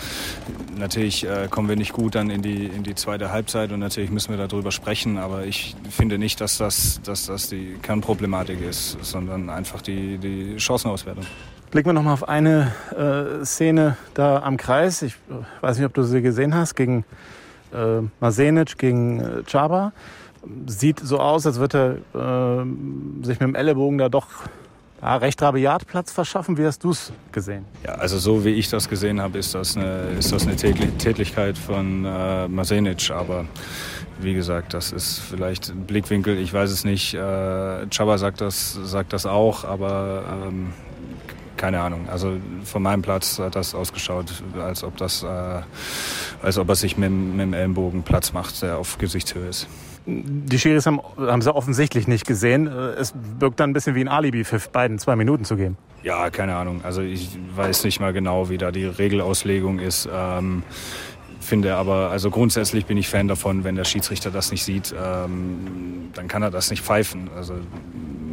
natürlich 0.78 1.26
äh, 1.26 1.48
kommen 1.50 1.70
wir 1.70 1.76
nicht 1.76 1.94
gut 1.94 2.16
dann 2.16 2.30
in 2.30 2.42
die, 2.42 2.66
in 2.66 2.84
die 2.84 2.96
zweite 2.96 3.32
Halbzeit 3.32 3.72
und 3.72 3.80
natürlich 3.80 4.12
müssen 4.12 4.36
wir 4.36 4.48
darüber 4.48 4.72
sprechen. 4.72 5.18
Aber 5.18 5.46
ich 5.46 5.76
finde 5.90 6.18
nicht, 6.18 6.40
dass 6.42 6.58
das, 6.58 7.02
dass 7.04 7.26
das 7.26 7.50
die 7.50 7.78
Kernproblematik 7.82 8.62
ist, 8.62 8.98
sondern 9.04 9.50
einfach 9.50 9.82
die, 9.82 10.18
die 10.18 10.58
Chancenauswertung. 10.58 11.26
Blicken 11.72 11.90
wir 11.90 11.94
nochmal 11.94 12.14
auf 12.14 12.28
eine 12.28 12.72
äh, 12.96 13.46
Szene 13.46 13.98
da 14.14 14.40
am 14.40 14.58
Kreis. 14.58 15.02
Ich 15.02 15.14
äh, 15.14 15.64
weiß 15.64 15.78
nicht, 15.78 15.86
ob 15.86 15.94
du 15.94 16.04
sie 16.04 16.22
gesehen 16.22 16.56
hast, 16.56 16.76
gegen 16.76 17.06
äh, 17.74 18.02
Masenic, 18.20 18.78
gegen 18.78 19.20
äh, 19.20 19.44
Chaba 19.46 19.94
sieht 20.68 21.00
so 21.00 21.20
aus, 21.20 21.46
als 21.46 21.60
würde 21.60 22.02
er 22.14 22.62
äh, 22.62 23.26
sich 23.26 23.40
mit 23.40 23.42
dem 23.42 23.56
Ellenbogen 23.56 23.98
da 23.98 24.10
doch 24.10 24.28
ja, 25.02 25.16
recht 25.18 25.42
rabiat 25.42 25.88
Platz 25.88 26.12
verschaffen. 26.12 26.58
Wie 26.58 26.66
hast 26.66 26.84
du 26.84 26.92
es 26.92 27.12
gesehen? 27.32 27.66
Ja, 27.86 27.94
also 27.94 28.18
so 28.18 28.44
wie 28.44 28.50
ich 28.50 28.70
das 28.70 28.90
gesehen 28.90 29.22
habe, 29.22 29.38
ist 29.38 29.56
das 29.56 29.78
eine, 29.78 30.10
ist 30.18 30.32
das 30.32 30.46
eine 30.46 30.56
Tätigkeit 30.56 31.58
von 31.58 32.06
äh, 32.06 32.48
Masenic. 32.48 33.12
Aber 33.12 33.46
wie 34.20 34.34
gesagt, 34.34 34.74
das 34.74 34.92
ist 34.92 35.20
vielleicht 35.20 35.70
ein 35.70 35.86
Blickwinkel, 35.86 36.38
ich 36.38 36.54
weiß 36.54 36.72
es 36.72 36.84
nicht. 36.84 37.14
Äh, 37.14 37.18
Chaba 37.90 38.18
sagt 38.18 38.42
das, 38.42 38.74
sagt 38.74 39.14
das 39.14 39.26
auch, 39.26 39.64
aber 39.64 40.24
ähm, 40.48 40.74
keine 41.56 41.82
Ahnung. 41.82 42.08
Also 42.10 42.38
von 42.64 42.82
meinem 42.82 43.02
Platz 43.02 43.40
hat 43.40 43.56
das 43.56 43.76
ausgeschaut, 43.76 44.32
als 44.62 44.84
ob, 44.84 44.98
das, 44.98 45.24
äh, 45.24 45.62
als 46.42 46.58
ob 46.58 46.70
er 46.70 46.76
sich 46.76 46.98
mit, 46.98 47.12
mit 47.12 47.42
dem 47.42 47.54
Ellenbogen 47.54 48.04
Platz 48.04 48.34
macht, 48.34 48.62
der 48.62 48.78
auf 48.78 48.98
Gesichtshöhe 48.98 49.48
ist. 49.48 49.68
Die 50.10 50.60
Schiris 50.60 50.86
haben, 50.86 51.00
haben 51.18 51.42
sie 51.42 51.54
offensichtlich 51.54 52.08
nicht 52.08 52.26
gesehen. 52.26 52.68
Es 52.68 53.14
wirkt 53.40 53.60
dann 53.60 53.70
ein 53.70 53.74
bisschen 53.74 53.96
wie 53.96 54.02
ein 54.02 54.08
Alibi 54.08 54.44
für 54.44 54.60
beiden 54.60 54.98
zwei 54.98 55.16
Minuten 55.16 55.46
zu 55.46 55.56
geben. 55.56 55.78
Ja, 56.04 56.30
keine 56.30 56.56
Ahnung. 56.56 56.82
Also 56.84 57.02
ich 57.02 57.38
weiß 57.56 57.84
nicht 57.84 58.00
mal 58.00 58.14
genau, 58.14 58.50
wie 58.50 58.58
da 58.58 58.72
die 58.72 58.86
Regelauslegung 58.86 59.80
ist. 59.80 60.10
Ähm, 60.12 60.64
finde 61.40 61.76
aber, 61.76 62.10
also 62.10 62.30
grundsätzlich 62.30 62.86
bin 62.86 62.98
ich 62.98 63.10
Fan 63.10 63.28
davon, 63.28 63.64
wenn 63.64 63.76
der 63.76 63.84
Schiedsrichter 63.84 64.32
das 64.32 64.52
nicht 64.52 64.64
sieht, 64.64 64.94
ähm, 64.94 66.10
dann 66.14 66.28
kann 66.28 66.42
er 66.42 66.52
das 66.52 66.70
nicht 66.70 66.84
pfeifen. 66.84 67.30
Also 67.36 67.56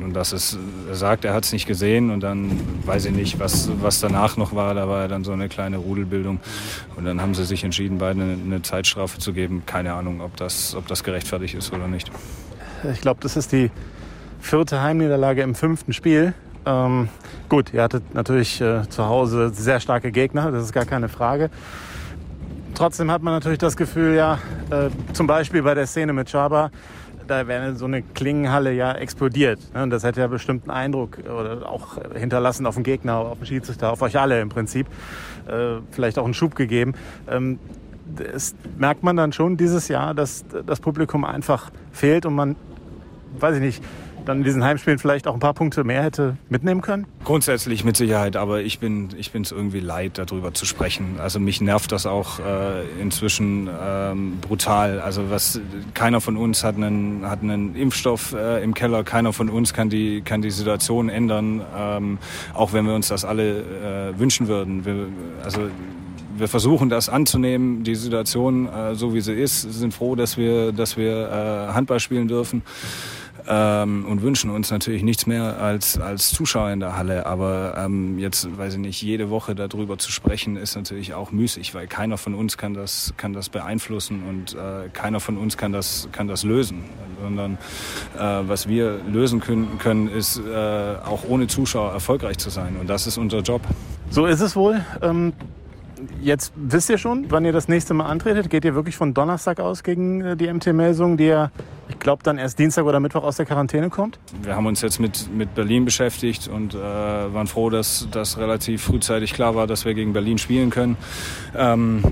und 0.07 0.15
das 0.15 0.33
ist, 0.33 0.57
er 0.89 0.95
sagt, 0.95 1.25
er 1.25 1.35
hat 1.35 1.45
es 1.45 1.53
nicht 1.53 1.67
gesehen 1.67 2.11
und 2.11 2.21
dann 2.21 2.61
weiß 2.87 3.07
ich 3.07 3.13
nicht, 3.13 3.41
was, 3.41 3.69
was 3.83 3.99
danach 3.99 4.37
noch 4.37 4.55
war. 4.55 4.73
Da 4.73 4.89
war 4.89 5.09
dann 5.09 5.25
so 5.25 5.33
eine 5.33 5.49
kleine 5.49 5.79
Rudelbildung. 5.79 6.39
Und 6.95 7.05
dann 7.05 7.21
haben 7.21 7.35
sie 7.35 7.45
sich 7.45 7.65
entschieden, 7.65 7.99
beide 7.99 8.23
eine, 8.23 8.35
eine 8.35 8.63
Zeitstrafe 8.63 9.19
zu 9.19 9.33
geben. 9.33 9.65
Keine 9.67 9.95
Ahnung, 9.95 10.21
ob 10.21 10.37
das, 10.37 10.77
ob 10.77 10.87
das 10.87 11.03
gerechtfertigt 11.03 11.57
ist 11.57 11.73
oder 11.73 11.89
nicht. 11.89 12.13
Ich 12.93 13.01
glaube, 13.01 13.19
das 13.21 13.37
ist 13.37 13.51
die 13.51 13.73
vierte 14.41 14.81
Heimniederlage 14.81 15.43
im 15.43 15.57
fünften 15.57 15.93
Spiel. 15.93 16.35
Ähm, 16.67 17.09
gut, 17.49 17.75
ihr 17.75 17.83
hattet 17.83 18.15
natürlich 18.15 18.61
äh, 18.61 18.89
zu 18.89 19.07
Hause 19.07 19.51
sehr 19.53 19.81
starke 19.81 20.13
Gegner, 20.13 20.53
das 20.53 20.63
ist 20.63 20.73
gar 20.73 20.85
keine 20.85 21.09
Frage. 21.09 21.51
Trotzdem 22.75 23.11
hat 23.11 23.23
man 23.23 23.35
natürlich 23.35 23.59
das 23.59 23.77
Gefühl, 23.77 24.15
ja, 24.15 24.39
äh, 24.71 24.91
zum 25.15 25.27
Beispiel 25.27 25.63
bei 25.63 25.75
der 25.75 25.89
Szene 25.89 26.13
mit 26.13 26.31
Chaba, 26.31 26.71
da 27.27 27.47
wäre 27.49 27.77
so 27.77 27.85
eine 27.87 28.03
Klingenhalle 28.03 28.73
ja 28.73 28.93
explodiert. 28.93 29.59
Ne? 29.75 29.89
Das 29.89 30.05
hätte 30.05 30.21
ja 30.21 30.27
bestimmt 30.27 30.65
einen 30.65 30.71
Eindruck 30.71 31.19
oder 31.19 31.69
auch 31.69 31.99
hinterlassen 32.15 32.67
auf 32.67 32.75
den 32.75 32.85
Gegner, 32.85 33.17
auf 33.17 33.39
den 33.39 33.47
Schiedsrichter, 33.47 33.93
auf 33.93 34.03
euch 34.03 34.19
alle 34.19 34.41
im 34.41 34.49
Prinzip. 34.49 34.87
Äh, 35.47 35.81
vielleicht 35.91 36.19
auch 36.19 36.25
einen 36.25 36.35
Schub 36.35 36.55
gegeben. 36.55 36.95
Ähm, 37.29 37.59
das 38.17 38.55
merkt 38.79 39.03
man 39.03 39.17
dann 39.17 39.33
schon 39.33 39.57
dieses 39.57 39.89
Jahr, 39.89 40.15
dass 40.15 40.45
das 40.65 40.81
Publikum 40.81 41.25
einfach 41.25 41.71
fehlt 41.93 42.25
und 42.25 42.35
man, 42.35 42.57
weiß 43.39 43.57
ich 43.57 43.63
nicht, 43.63 43.85
dann 44.29 44.39
in 44.39 44.45
diesen 44.45 44.65
Heimspielen 44.65 44.99
vielleicht 44.99 45.27
auch 45.27 45.35
ein 45.35 45.41
paar 45.41 45.55
Punkte 45.55 45.85
mehr 45.85 46.03
hätte 46.03 46.37
mitnehmen 46.49 46.81
können? 46.81 47.07
Grundsätzlich 47.25 47.85
mit 47.85 47.97
Sicherheit, 47.97 48.37
aber 48.37 48.61
ich 48.61 48.79
bin 48.79 49.09
ich 49.17 49.33
bin 49.33 49.43
es 49.43 49.53
irgendwie 49.53 49.81
leid, 49.81 50.19
darüber 50.19 50.53
zu 50.55 50.67
sprechen. 50.67 51.17
Also 51.19 51.41
mich 51.41 51.61
nervt 51.61 51.93
das 51.93 52.07
auch 52.07 52.39
äh, 52.39 52.83
inzwischen 53.01 53.69
ähm, 53.83 54.39
brutal. 54.41 55.01
Also 55.01 55.31
was 55.31 55.61
keiner 55.95 56.21
von 56.21 56.37
uns 56.37 56.65
hat 56.65 56.77
einen 56.77 57.29
hat 57.29 57.43
einen 57.43 57.75
Impfstoff 57.75 58.33
äh, 58.33 58.63
im 58.63 58.75
Keller, 58.75 59.05
keiner 59.05 59.33
von 59.33 59.49
uns 59.49 59.73
kann 59.73 59.89
die 59.89 60.23
kann 60.23 60.43
die 60.43 60.51
Situation 60.51 61.09
ändern, 61.09 61.63
ähm, 61.77 62.19
auch 62.55 62.73
wenn 62.73 62.87
wir 62.87 62.95
uns 62.95 63.09
das 63.09 63.25
alle 63.25 64.13
äh, 64.13 64.19
wünschen 64.19 64.49
würden. 64.49 64.85
Wir, 64.85 65.07
also 65.45 65.69
wir 66.39 66.49
versuchen 66.49 66.89
das 66.89 67.09
anzunehmen, 67.09 67.83
die 67.83 67.95
Situation 67.95 68.69
äh, 68.69 68.95
so 68.95 69.15
wie 69.15 69.21
sie 69.21 69.33
ist, 69.33 69.63
sind 69.63 69.95
froh, 69.95 70.15
dass 70.15 70.37
wir, 70.37 70.73
dass 70.73 70.97
wir 70.97 71.69
äh, 71.71 71.73
Handball 71.73 72.01
spielen 72.01 72.29
dürfen 72.29 72.63
ähm, 73.49 74.05
und 74.07 74.23
wünschen 74.23 74.51
uns 74.51 74.71
natürlich 74.71 75.03
nichts 75.03 75.27
mehr 75.27 75.59
als, 75.61 75.99
als 75.99 76.31
Zuschauer 76.31 76.71
in 76.71 76.81
der 76.81 76.97
Halle. 76.97 77.27
Aber 77.27 77.75
ähm, 77.79 78.19
jetzt, 78.19 78.57
weiß 78.57 78.75
ich 78.75 78.81
nicht, 78.81 79.03
jede 79.03 79.31
Woche 79.31 79.55
darüber 79.55 79.99
zu 79.99 80.11
sprechen, 80.11 80.57
ist 80.57 80.77
natürlich 80.77 81.15
auch 81.15 81.33
müßig, 81.33 81.75
weil 81.75 81.87
keiner 81.87 82.19
von 82.19 82.35
uns 82.35 82.59
kann 82.59 82.75
das, 82.75 83.15
kann 83.17 83.33
das 83.33 83.49
beeinflussen 83.49 84.23
und 84.29 84.55
äh, 84.55 84.89
keiner 84.93 85.21
von 85.21 85.37
uns 85.37 85.57
kann 85.57 85.73
das, 85.73 86.09
kann 86.13 86.29
das 86.29 86.45
lösen. 86.45 86.85
Sondern 87.23 87.55
äh, 88.17 88.21
was 88.21 88.69
wir 88.69 89.01
lösen 89.11 89.41
können, 89.41 89.79
können 89.79 90.09
ist 90.09 90.39
äh, 90.39 90.97
auch 91.05 91.25
ohne 91.29 91.47
Zuschauer 91.47 91.93
erfolgreich 91.93 92.39
zu 92.39 92.51
sein. 92.51 92.77
Und 92.79 92.91
das 92.91 93.07
ist 93.07 93.17
unser 93.17 93.41
Job. 93.41 93.63
So 94.11 94.27
ist 94.27 94.41
es 94.41 94.55
wohl. 94.55 94.85
Ähm 95.03 95.33
Jetzt 96.21 96.53
wisst 96.57 96.91
ihr 96.91 96.99
schon, 96.99 97.27
wann 97.31 97.45
ihr 97.45 97.53
das 97.53 97.69
nächste 97.69 97.95
Mal 97.95 98.07
antretet. 98.07 98.51
Geht 98.51 98.65
ihr 98.65 98.75
wirklich 98.75 98.97
von 98.97 99.15
Donnerstag 99.15 99.61
aus 99.61 99.83
gegen 99.83 100.21
äh, 100.21 100.37
die 100.37 100.53
MT 100.53 100.73
Melsung, 100.73 101.17
die 101.17 101.25
ja, 101.25 101.51
ich 101.89 101.99
glaube, 101.99 102.23
dann 102.23 102.39
erst 102.39 102.59
Dienstag 102.59 102.85
oder 102.85 103.01
Mittwoch 103.01 103.25
aus 103.25 103.37
der 103.37 103.47
Quarantäne 103.47 103.91
kommt? 103.91 104.19
Wir 104.43 104.57
haben 104.57 104.67
uns 104.67 104.83
jetzt 104.83 105.01
mit, 105.01 105.33
mit 105.33 105.55
Berlin 105.55 105.85
beschäftigt 105.85 106.49
und 106.49 106.75
äh, 106.75 106.79
waren 106.79 107.47
froh, 107.47 107.71
dass 107.71 108.09
das 108.11 108.39
relativ 108.39 108.83
frühzeitig 108.83 109.33
klar 109.33 109.55
war, 109.55 109.67
dass 109.67 109.85
wir 109.85 109.95
gegen 109.95 110.13
Berlin 110.13 110.39
spielen 110.39 110.71
können. 110.71 110.97
Ähm, 111.55 112.03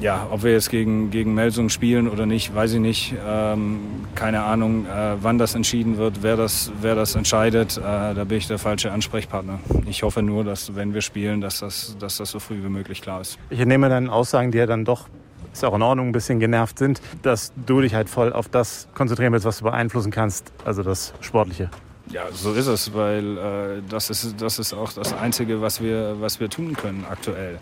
ja, 0.00 0.26
ob 0.30 0.42
wir 0.42 0.52
jetzt 0.52 0.70
gegen, 0.70 1.10
gegen 1.10 1.34
Melsung 1.34 1.68
spielen 1.68 2.08
oder 2.08 2.26
nicht, 2.26 2.54
weiß 2.54 2.74
ich 2.74 2.80
nicht. 2.80 3.14
Ähm, 3.26 3.80
keine 4.14 4.42
Ahnung, 4.42 4.86
äh, 4.86 5.16
wann 5.20 5.38
das 5.38 5.54
entschieden 5.54 5.98
wird, 5.98 6.22
wer 6.22 6.36
das, 6.36 6.72
wer 6.80 6.94
das 6.94 7.14
entscheidet. 7.14 7.76
Äh, 7.76 7.80
da 7.82 8.24
bin 8.24 8.38
ich 8.38 8.46
der 8.46 8.58
falsche 8.58 8.92
Ansprechpartner. 8.92 9.60
Ich 9.86 10.02
hoffe 10.02 10.22
nur, 10.22 10.44
dass 10.44 10.74
wenn 10.74 10.94
wir 10.94 11.02
spielen, 11.02 11.40
dass 11.40 11.60
das, 11.60 11.96
dass 11.98 12.16
das 12.16 12.30
so 12.30 12.38
früh 12.38 12.62
wie 12.62 12.68
möglich 12.68 13.02
klar 13.02 13.20
ist. 13.20 13.38
Ich 13.50 13.60
entnehme 13.60 13.88
deinen 13.88 14.08
Aussagen, 14.08 14.50
die 14.50 14.58
ja 14.58 14.66
dann 14.66 14.84
doch, 14.84 15.08
ist 15.52 15.64
auch 15.64 15.74
in 15.74 15.82
Ordnung, 15.82 16.08
ein 16.08 16.12
bisschen 16.12 16.40
genervt 16.40 16.78
sind, 16.78 17.00
dass 17.22 17.52
du 17.66 17.80
dich 17.80 17.94
halt 17.94 18.08
voll 18.08 18.32
auf 18.32 18.48
das 18.48 18.88
konzentrieren 18.94 19.32
willst, 19.32 19.46
was 19.46 19.58
du 19.58 19.64
beeinflussen 19.64 20.10
kannst, 20.10 20.52
also 20.64 20.82
das 20.82 21.12
Sportliche. 21.20 21.70
Ja, 22.12 22.24
so 22.32 22.52
ist 22.54 22.66
es, 22.66 22.92
weil 22.92 23.38
äh, 23.38 23.82
das, 23.88 24.10
ist, 24.10 24.40
das 24.40 24.58
ist 24.58 24.72
auch 24.72 24.92
das 24.92 25.12
Einzige, 25.12 25.60
was 25.60 25.80
wir, 25.80 26.16
was 26.20 26.40
wir 26.40 26.50
tun 26.50 26.74
können 26.74 27.06
aktuell. 27.08 27.60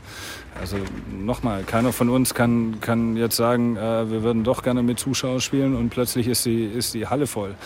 Also 0.58 0.78
nochmal, 1.10 1.64
keiner 1.64 1.92
von 1.92 2.08
uns 2.08 2.32
kann, 2.32 2.80
kann 2.80 3.16
jetzt 3.18 3.36
sagen, 3.36 3.76
äh, 3.76 4.10
wir 4.10 4.22
würden 4.22 4.44
doch 4.44 4.62
gerne 4.62 4.82
mit 4.82 4.98
Zuschauern 4.98 5.42
spielen 5.42 5.76
und 5.76 5.90
plötzlich 5.90 6.28
ist 6.28 6.46
die, 6.46 6.64
ist 6.64 6.94
die 6.94 7.06
Halle 7.06 7.26
voll, 7.26 7.56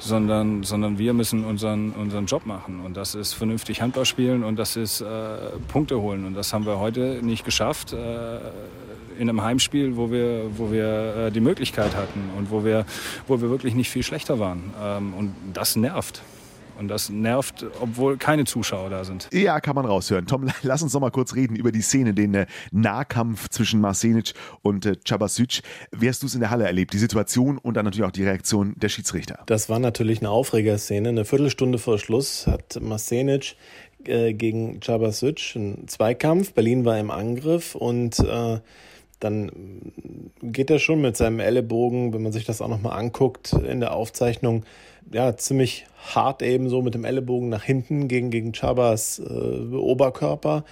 sondern, 0.00 0.64
sondern 0.64 0.98
wir 0.98 1.12
müssen 1.12 1.44
unseren, 1.44 1.92
unseren 1.92 2.26
Job 2.26 2.46
machen 2.46 2.80
und 2.84 2.96
das 2.96 3.14
ist 3.14 3.34
vernünftig 3.34 3.80
Handball 3.80 4.04
spielen 4.04 4.42
und 4.42 4.56
das 4.56 4.74
ist 4.74 5.02
äh, 5.02 5.06
Punkte 5.68 6.00
holen 6.00 6.24
und 6.24 6.34
das 6.34 6.52
haben 6.52 6.66
wir 6.66 6.80
heute 6.80 7.20
nicht 7.22 7.44
geschafft. 7.44 7.92
Äh, 7.92 8.38
in 9.18 9.28
einem 9.28 9.42
Heimspiel, 9.42 9.96
wo 9.96 10.10
wir, 10.10 10.50
wo 10.56 10.70
wir 10.70 11.16
äh, 11.16 11.30
die 11.30 11.40
Möglichkeit 11.40 11.94
hatten 11.96 12.30
und 12.36 12.50
wo 12.50 12.64
wir, 12.64 12.86
wo 13.26 13.40
wir 13.40 13.50
wirklich 13.50 13.74
nicht 13.74 13.90
viel 13.90 14.02
schlechter 14.02 14.38
waren. 14.38 14.74
Ähm, 14.82 15.14
und 15.14 15.34
das 15.52 15.76
nervt. 15.76 16.22
Und 16.78 16.88
das 16.88 17.08
nervt, 17.08 17.64
obwohl 17.80 18.16
keine 18.16 18.44
Zuschauer 18.44 18.90
da 18.90 19.04
sind. 19.04 19.28
Ja, 19.32 19.60
kann 19.60 19.76
man 19.76 19.86
raushören. 19.86 20.26
Tom, 20.26 20.48
lass 20.62 20.82
uns 20.82 20.92
noch 20.92 21.00
mal 21.00 21.10
kurz 21.10 21.34
reden 21.34 21.56
über 21.56 21.70
die 21.70 21.82
Szene, 21.82 22.14
den 22.14 22.34
äh, 22.34 22.46
Nahkampf 22.72 23.48
zwischen 23.48 23.80
Marsenic 23.80 24.34
und 24.62 24.84
äh, 24.86 24.96
Cabasic. 25.04 25.62
Wie 25.92 26.08
hast 26.08 26.22
du 26.22 26.26
es 26.26 26.34
in 26.34 26.40
der 26.40 26.50
Halle 26.50 26.64
erlebt? 26.64 26.92
Die 26.92 26.98
Situation 26.98 27.58
und 27.58 27.74
dann 27.74 27.84
natürlich 27.84 28.06
auch 28.06 28.12
die 28.12 28.24
Reaktion 28.24 28.74
der 28.76 28.88
Schiedsrichter. 28.88 29.40
Das 29.46 29.68
war 29.68 29.78
natürlich 29.78 30.18
eine 30.18 30.30
Aufregerszene. 30.30 31.08
Eine 31.08 31.24
Viertelstunde 31.24 31.78
vor 31.78 31.98
Schluss 31.98 32.46
hat 32.46 32.80
Marsenic 32.80 33.54
äh, 34.04 34.34
gegen 34.34 34.80
Cabasic 34.80 35.54
einen 35.54 35.86
Zweikampf. 35.86 36.52
Berlin 36.54 36.84
war 36.84 36.98
im 36.98 37.10
Angriff 37.10 37.74
und 37.74 38.18
äh, 38.18 38.58
dann 39.20 39.92
geht 40.42 40.70
er 40.70 40.78
schon 40.78 41.00
mit 41.00 41.16
seinem 41.16 41.40
Ellenbogen, 41.40 42.12
wenn 42.12 42.22
man 42.22 42.32
sich 42.32 42.44
das 42.44 42.60
auch 42.60 42.68
nochmal 42.68 42.98
anguckt 42.98 43.52
in 43.52 43.80
der 43.80 43.94
Aufzeichnung, 43.94 44.64
ja, 45.12 45.36
ziemlich 45.36 45.86
hart 46.14 46.42
eben 46.42 46.68
so 46.68 46.82
mit 46.82 46.94
dem 46.94 47.04
Ellenbogen 47.04 47.48
nach 47.48 47.62
hinten 47.62 48.08
gegen, 48.08 48.30
gegen 48.30 48.52
Chabas 48.52 49.18
äh, 49.18 49.22
Oberkörper. 49.74 50.64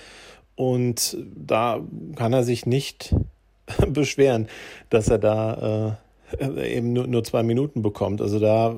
Und 0.54 1.16
da 1.34 1.80
kann 2.16 2.32
er 2.32 2.44
sich 2.44 2.66
nicht 2.66 3.14
beschweren, 3.88 4.48
dass 4.90 5.08
er 5.08 5.18
da 5.18 5.98
äh, 5.98 6.01
eben 6.40 6.92
nur, 6.92 7.06
nur 7.06 7.24
zwei 7.24 7.42
Minuten 7.42 7.82
bekommt. 7.82 8.20
Also 8.20 8.38
da 8.38 8.76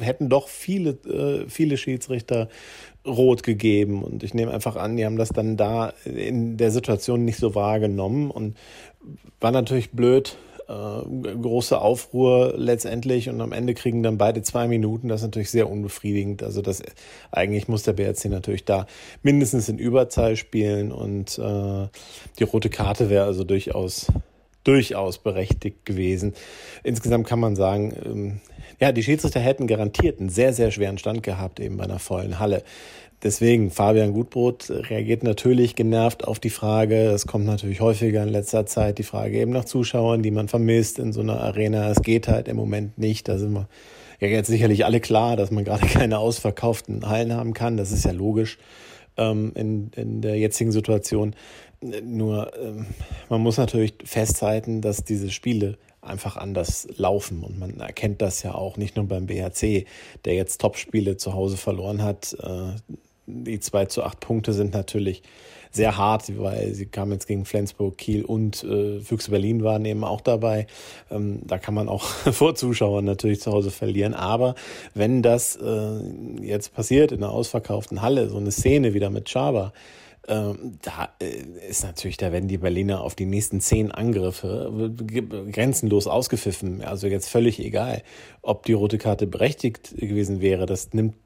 hätten 0.00 0.28
doch 0.28 0.48
viele, 0.48 0.90
äh, 0.90 1.48
viele 1.48 1.76
Schiedsrichter 1.76 2.48
rot 3.06 3.42
gegeben. 3.42 4.02
Und 4.02 4.22
ich 4.22 4.34
nehme 4.34 4.52
einfach 4.52 4.76
an, 4.76 4.96
die 4.96 5.04
haben 5.04 5.16
das 5.16 5.30
dann 5.30 5.56
da 5.56 5.92
in 6.04 6.56
der 6.56 6.70
Situation 6.70 7.24
nicht 7.24 7.38
so 7.38 7.54
wahrgenommen 7.54 8.30
und 8.30 8.56
war 9.40 9.52
natürlich 9.52 9.90
blöd. 9.92 10.36
Äh, 10.70 11.34
große 11.42 11.80
Aufruhr 11.80 12.54
letztendlich 12.56 13.28
und 13.28 13.40
am 13.40 13.50
Ende 13.50 13.74
kriegen 13.74 14.04
dann 14.04 14.18
beide 14.18 14.42
zwei 14.42 14.68
Minuten. 14.68 15.08
Das 15.08 15.20
ist 15.20 15.26
natürlich 15.26 15.50
sehr 15.50 15.68
unbefriedigend. 15.68 16.44
Also 16.44 16.62
das 16.62 16.80
eigentlich 17.32 17.66
muss 17.66 17.82
der 17.82 17.94
BRC 17.94 18.26
natürlich 18.26 18.64
da 18.64 18.86
mindestens 19.24 19.68
in 19.68 19.78
Überzahl 19.78 20.36
spielen 20.36 20.92
und 20.92 21.36
äh, 21.38 21.88
die 22.38 22.44
rote 22.44 22.70
Karte 22.70 23.10
wäre 23.10 23.24
also 23.24 23.42
durchaus 23.42 24.12
durchaus 24.64 25.18
berechtigt 25.18 25.84
gewesen. 25.84 26.34
Insgesamt 26.82 27.26
kann 27.26 27.40
man 27.40 27.56
sagen, 27.56 27.94
ähm, 28.04 28.40
ja, 28.80 28.92
die 28.92 29.02
Schiedsrichter 29.02 29.40
hätten 29.40 29.66
garantiert 29.66 30.20
einen 30.20 30.28
sehr, 30.28 30.52
sehr 30.52 30.70
schweren 30.70 30.98
Stand 30.98 31.22
gehabt, 31.22 31.60
eben 31.60 31.76
bei 31.76 31.84
einer 31.84 31.98
vollen 31.98 32.38
Halle. 32.38 32.62
Deswegen, 33.22 33.70
Fabian 33.70 34.14
Gutbrot 34.14 34.70
reagiert 34.70 35.22
natürlich 35.22 35.76
genervt 35.76 36.26
auf 36.26 36.40
die 36.40 36.48
Frage, 36.48 37.10
es 37.10 37.26
kommt 37.26 37.44
natürlich 37.44 37.82
häufiger 37.82 38.22
in 38.22 38.30
letzter 38.30 38.64
Zeit 38.64 38.96
die 38.96 39.02
Frage 39.02 39.38
eben 39.38 39.50
nach 39.50 39.66
Zuschauern, 39.66 40.22
die 40.22 40.30
man 40.30 40.48
vermisst 40.48 40.98
in 40.98 41.12
so 41.12 41.20
einer 41.20 41.38
Arena. 41.38 41.90
Es 41.90 42.00
geht 42.00 42.28
halt 42.28 42.48
im 42.48 42.56
Moment 42.56 42.96
nicht. 42.96 43.28
Da 43.28 43.36
sind 43.36 43.52
wir 43.52 43.68
ja 44.20 44.28
jetzt 44.28 44.46
sicherlich 44.46 44.86
alle 44.86 45.00
klar, 45.00 45.36
dass 45.36 45.50
man 45.50 45.64
gerade 45.64 45.86
keine 45.92 46.18
ausverkauften 46.18 47.06
Hallen 47.06 47.34
haben 47.34 47.52
kann. 47.52 47.76
Das 47.76 47.92
ist 47.92 48.06
ja 48.06 48.12
logisch 48.12 48.56
ähm, 49.18 49.52
in, 49.54 49.90
in 49.96 50.22
der 50.22 50.38
jetzigen 50.38 50.72
Situation. 50.72 51.34
Nur 51.80 52.56
ähm, 52.58 52.86
man 53.28 53.40
muss 53.40 53.56
natürlich 53.56 53.94
festhalten, 54.04 54.82
dass 54.82 55.04
diese 55.04 55.30
Spiele 55.30 55.78
einfach 56.02 56.36
anders 56.36 56.88
laufen. 56.96 57.42
Und 57.42 57.58
man 57.58 57.80
erkennt 57.80 58.22
das 58.22 58.42
ja 58.42 58.54
auch 58.54 58.76
nicht 58.76 58.96
nur 58.96 59.06
beim 59.06 59.26
BHC, 59.26 59.86
der 60.24 60.34
jetzt 60.34 60.60
Topspiele 60.60 61.16
zu 61.16 61.34
Hause 61.34 61.56
verloren 61.56 62.02
hat. 62.02 62.36
Äh, 62.42 62.96
die 63.26 63.60
2 63.60 63.86
zu 63.86 64.02
8 64.02 64.20
Punkte 64.20 64.52
sind 64.52 64.74
natürlich 64.74 65.22
sehr 65.72 65.96
hart, 65.96 66.36
weil 66.36 66.74
sie 66.74 66.86
kamen 66.86 67.12
jetzt 67.12 67.28
gegen 67.28 67.44
Flensburg, 67.44 67.96
Kiel 67.96 68.24
und 68.24 68.64
äh, 68.64 68.98
Füchse 69.00 69.30
Berlin 69.30 69.62
waren 69.62 69.84
eben 69.84 70.02
auch 70.02 70.20
dabei. 70.20 70.66
Ähm, 71.10 71.40
da 71.46 71.58
kann 71.58 71.74
man 71.74 71.88
auch 71.88 72.02
vor 72.32 72.56
Zuschauern 72.56 73.04
natürlich 73.04 73.40
zu 73.40 73.52
Hause 73.52 73.70
verlieren. 73.70 74.14
Aber 74.14 74.54
wenn 74.94 75.22
das 75.22 75.56
äh, 75.56 76.00
jetzt 76.42 76.74
passiert 76.74 77.12
in 77.12 77.22
einer 77.22 77.32
ausverkauften 77.32 78.02
Halle, 78.02 78.28
so 78.28 78.36
eine 78.36 78.50
Szene 78.50 78.94
wieder 78.94 79.10
mit 79.10 79.30
Schaber, 79.30 79.72
ähm, 80.30 80.78
da 80.82 81.08
äh, 81.20 81.42
ist 81.68 81.82
natürlich, 81.82 82.16
da 82.16 82.30
werden 82.30 82.46
die 82.46 82.58
Berliner 82.58 83.02
auf 83.02 83.16
die 83.16 83.26
nächsten 83.26 83.60
zehn 83.60 83.90
Angriffe 83.90 84.92
grenzenlos 85.50 86.06
ausgepfiffen. 86.06 86.82
Also 86.82 87.08
jetzt 87.08 87.28
völlig 87.28 87.58
egal, 87.58 88.02
ob 88.40 88.64
die 88.64 88.72
rote 88.72 88.96
Karte 88.96 89.26
berechtigt 89.26 89.96
gewesen 89.96 90.40
wäre. 90.40 90.66
Das 90.66 90.94
nimmt, 90.94 91.16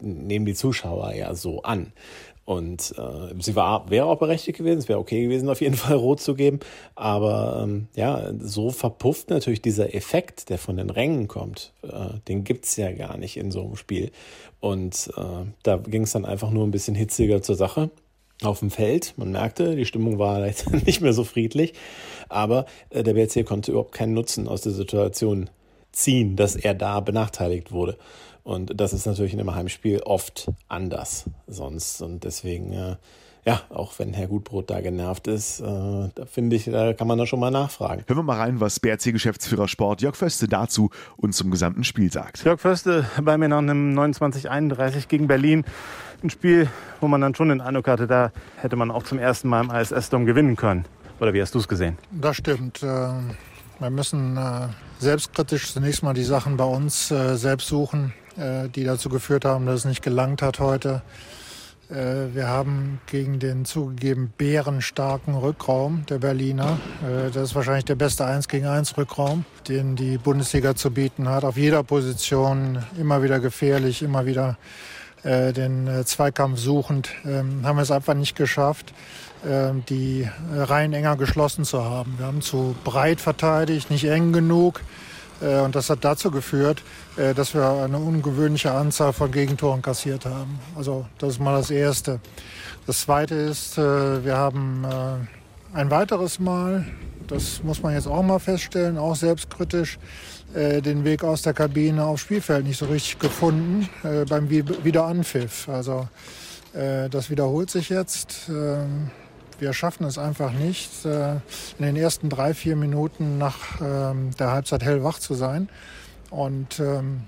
nehmen 0.00 0.44
die 0.44 0.54
Zuschauer 0.54 1.14
ja 1.14 1.34
so 1.34 1.62
an. 1.62 1.94
Und 2.44 2.94
äh, 2.98 3.34
sie 3.40 3.56
war, 3.56 3.88
wäre 3.88 4.04
auch 4.04 4.18
berechtigt 4.18 4.58
gewesen, 4.58 4.80
es 4.80 4.88
wäre 4.88 4.98
okay 4.98 5.22
gewesen, 5.22 5.48
auf 5.48 5.62
jeden 5.62 5.76
Fall 5.76 5.96
rot 5.96 6.20
zu 6.20 6.34
geben. 6.34 6.60
Aber 6.94 7.62
ähm, 7.62 7.88
ja, 7.94 8.32
so 8.38 8.68
verpufft 8.68 9.30
natürlich 9.30 9.62
dieser 9.62 9.94
Effekt, 9.94 10.50
der 10.50 10.58
von 10.58 10.76
den 10.76 10.90
Rängen 10.90 11.26
kommt. 11.26 11.72
Äh, 11.82 12.18
den 12.28 12.44
gibt's 12.44 12.76
ja 12.76 12.92
gar 12.92 13.16
nicht 13.16 13.38
in 13.38 13.50
so 13.50 13.62
einem 13.62 13.76
Spiel. 13.76 14.10
Und 14.60 15.10
äh, 15.16 15.46
da 15.62 15.76
ging 15.78 16.02
es 16.02 16.12
dann 16.12 16.26
einfach 16.26 16.50
nur 16.50 16.66
ein 16.66 16.70
bisschen 16.70 16.94
hitziger 16.94 17.40
zur 17.40 17.54
Sache 17.54 17.90
auf 18.44 18.60
dem 18.60 18.70
Feld. 18.70 19.14
Man 19.16 19.32
merkte, 19.32 19.76
die 19.76 19.86
Stimmung 19.86 20.18
war 20.18 20.40
nicht 20.86 21.00
mehr 21.00 21.12
so 21.12 21.24
friedlich, 21.24 21.74
aber 22.28 22.66
äh, 22.90 23.02
der 23.02 23.14
BRC 23.14 23.46
konnte 23.46 23.72
überhaupt 23.72 23.92
keinen 23.92 24.14
Nutzen 24.14 24.48
aus 24.48 24.62
der 24.62 24.72
Situation 24.72 25.50
ziehen, 25.92 26.36
dass 26.36 26.56
er 26.56 26.74
da 26.74 27.00
benachteiligt 27.00 27.72
wurde. 27.72 27.98
Und 28.44 28.80
das 28.80 28.92
ist 28.92 29.06
natürlich 29.06 29.34
in 29.34 29.40
einem 29.40 29.54
Heimspiel 29.54 30.00
oft 30.00 30.50
anders 30.68 31.24
sonst. 31.46 32.02
Und 32.02 32.24
deswegen 32.24 32.72
äh, 32.72 32.96
ja, 33.44 33.60
auch 33.70 33.98
wenn 33.98 34.12
Herr 34.12 34.28
Gutbrot 34.28 34.70
da 34.70 34.80
genervt 34.80 35.26
ist, 35.26 35.60
äh, 35.60 35.64
da 35.64 36.24
finde 36.30 36.54
ich, 36.54 36.66
da 36.66 36.92
kann 36.92 37.08
man 37.08 37.18
da 37.18 37.26
schon 37.26 37.40
mal 37.40 37.50
nachfragen. 37.50 38.04
Hören 38.06 38.18
wir 38.18 38.22
mal 38.22 38.38
rein, 38.38 38.60
was 38.60 38.78
BRC-Geschäftsführer 38.78 39.66
Sport 39.66 40.00
Jörg 40.00 40.14
Föste 40.14 40.46
dazu 40.46 40.90
und 41.16 41.34
zum 41.34 41.50
gesamten 41.50 41.82
Spiel 41.82 42.12
sagt. 42.12 42.44
Jörg 42.44 42.60
Föste 42.60 43.04
bei 43.20 43.36
mir 43.36 43.48
nach 43.48 43.58
einem 43.58 43.98
29-31 43.98 45.08
gegen 45.08 45.26
Berlin. 45.26 45.64
Ein 46.22 46.30
Spiel, 46.30 46.68
wo 47.00 47.08
man 47.08 47.20
dann 47.20 47.34
schon 47.34 47.48
den 47.48 47.60
Eindruck 47.60 47.88
hatte, 47.88 48.06
da 48.06 48.30
hätte 48.56 48.76
man 48.76 48.92
auch 48.92 49.02
zum 49.02 49.18
ersten 49.18 49.48
Mal 49.48 49.64
im 49.64 49.70
ISS-Dom 49.70 50.24
gewinnen 50.24 50.54
können. 50.54 50.84
Oder 51.18 51.34
wie 51.34 51.42
hast 51.42 51.54
du 51.54 51.58
es 51.58 51.66
gesehen? 51.66 51.98
Das 52.12 52.36
stimmt. 52.36 52.82
Äh, 52.84 52.86
wir 52.86 53.90
müssen 53.90 54.36
äh, 54.36 54.68
selbstkritisch 55.00 55.72
zunächst 55.72 56.04
mal 56.04 56.14
die 56.14 56.22
Sachen 56.22 56.56
bei 56.56 56.64
uns 56.64 57.10
äh, 57.10 57.36
selbst 57.36 57.68
suchen, 57.68 58.12
die 58.34 58.84
dazu 58.84 59.10
geführt 59.10 59.44
haben, 59.44 59.66
dass 59.66 59.80
es 59.80 59.84
nicht 59.84 60.00
gelangt 60.00 60.40
hat 60.40 60.58
heute. 60.58 61.02
Äh, 61.92 62.34
wir 62.34 62.48
haben 62.48 63.00
gegen 63.06 63.38
den 63.38 63.64
zugegeben 63.64 64.32
bärenstarken 64.38 65.34
Rückraum 65.34 66.06
der 66.08 66.18
Berliner, 66.18 66.78
äh, 67.02 67.30
das 67.30 67.50
ist 67.50 67.54
wahrscheinlich 67.54 67.84
der 67.84 67.96
beste 67.96 68.24
1 68.24 68.48
gegen 68.48 68.66
1 68.66 68.96
Rückraum, 68.96 69.44
den 69.68 69.94
die 69.94 70.16
Bundesliga 70.16 70.74
zu 70.74 70.90
bieten 70.90 71.28
hat. 71.28 71.44
Auf 71.44 71.58
jeder 71.58 71.82
Position 71.82 72.82
immer 72.98 73.22
wieder 73.22 73.40
gefährlich, 73.40 74.02
immer 74.02 74.24
wieder 74.24 74.56
äh, 75.22 75.52
den 75.52 75.88
Zweikampf 76.06 76.58
suchend, 76.58 77.10
ähm, 77.26 77.60
haben 77.62 77.76
wir 77.76 77.82
es 77.82 77.90
einfach 77.90 78.14
nicht 78.14 78.36
geschafft, 78.36 78.94
ähm, 79.46 79.84
die 79.88 80.26
Reihen 80.54 80.94
enger 80.94 81.16
geschlossen 81.16 81.64
zu 81.64 81.84
haben. 81.84 82.14
Wir 82.16 82.26
haben 82.26 82.40
zu 82.40 82.74
breit 82.84 83.20
verteidigt, 83.20 83.90
nicht 83.90 84.04
eng 84.04 84.32
genug. 84.32 84.80
Äh, 85.42 85.60
und 85.60 85.74
das 85.74 85.90
hat 85.90 86.04
dazu 86.04 86.30
geführt, 86.30 86.82
äh, 87.16 87.34
dass 87.34 87.54
wir 87.54 87.68
eine 87.84 87.98
ungewöhnliche 87.98 88.72
Anzahl 88.72 89.12
von 89.12 89.30
Gegentoren 89.30 89.82
kassiert 89.82 90.24
haben. 90.24 90.58
Also 90.76 91.06
das 91.18 91.34
ist 91.34 91.40
mal 91.40 91.56
das 91.58 91.70
Erste. 91.70 92.20
Das 92.86 93.00
Zweite 93.02 93.34
ist, 93.34 93.78
äh, 93.78 94.24
wir 94.24 94.36
haben 94.36 94.84
ein 95.72 95.90
weiteres 95.90 96.38
Mal, 96.38 96.86
das 97.28 97.62
muss 97.62 97.82
man 97.82 97.94
jetzt 97.94 98.06
auch 98.08 98.22
mal 98.22 98.38
feststellen, 98.38 98.98
auch 98.98 99.16
selbstkritisch, 99.16 99.98
den 100.54 101.04
Weg 101.04 101.24
aus 101.24 101.40
der 101.40 101.54
Kabine 101.54 102.04
aufs 102.04 102.20
Spielfeld 102.20 102.66
nicht 102.66 102.78
so 102.78 102.84
richtig 102.84 103.18
gefunden 103.18 103.88
beim 104.28 104.50
Wiederanpfiff. 104.50 105.66
Also 105.66 106.06
das 106.74 107.30
wiederholt 107.30 107.70
sich 107.70 107.88
jetzt. 107.88 108.50
Wir 109.62 109.74
schaffen 109.74 110.04
es 110.06 110.18
einfach 110.18 110.50
nicht, 110.50 111.04
äh, 111.04 111.34
in 111.78 111.84
den 111.84 111.94
ersten 111.94 112.28
drei, 112.28 112.52
vier 112.52 112.74
Minuten 112.74 113.38
nach 113.38 113.80
ähm, 113.80 114.32
der 114.36 114.50
Halbzeit 114.50 114.82
hellwach 114.82 115.20
zu 115.20 115.34
sein. 115.34 115.68
Und 116.30 116.80
ähm, 116.80 117.22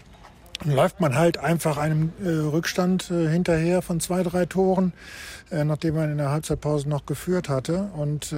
läuft 0.65 0.99
man 0.99 1.15
halt 1.15 1.39
einfach 1.39 1.77
einem 1.77 2.13
äh, 2.21 2.29
Rückstand 2.29 3.09
äh, 3.13 3.29
hinterher 3.29 3.83
von 3.83 4.01
zwei, 4.01 4.25
drei 4.25 4.47
Toren, 4.47 4.93
nachdem 5.51 5.95
man 5.95 6.11
in 6.11 6.19
der 6.19 6.33
Halbzeitpause 6.33 6.89
noch 6.89 7.07
geführt 7.07 7.49
hatte. 7.49 7.91
Und 7.95 8.35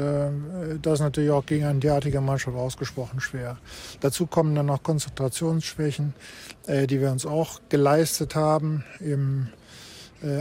das 0.82 0.94
ist 0.94 1.00
natürlich 1.00 1.30
auch 1.30 1.46
gegen 1.46 1.64
eine 1.64 1.78
derartige 1.78 2.20
Mannschaft 2.20 2.56
ausgesprochen 2.56 3.20
schwer. 3.20 3.56
Dazu 4.00 4.26
kommen 4.26 4.54
dann 4.54 4.66
noch 4.66 4.82
Konzentrationsschwächen, 4.82 6.12
die 6.68 7.00
wir 7.00 7.12
uns 7.12 7.24
auch 7.24 7.60
geleistet 7.70 8.34
haben 8.34 8.84
im 9.00 9.48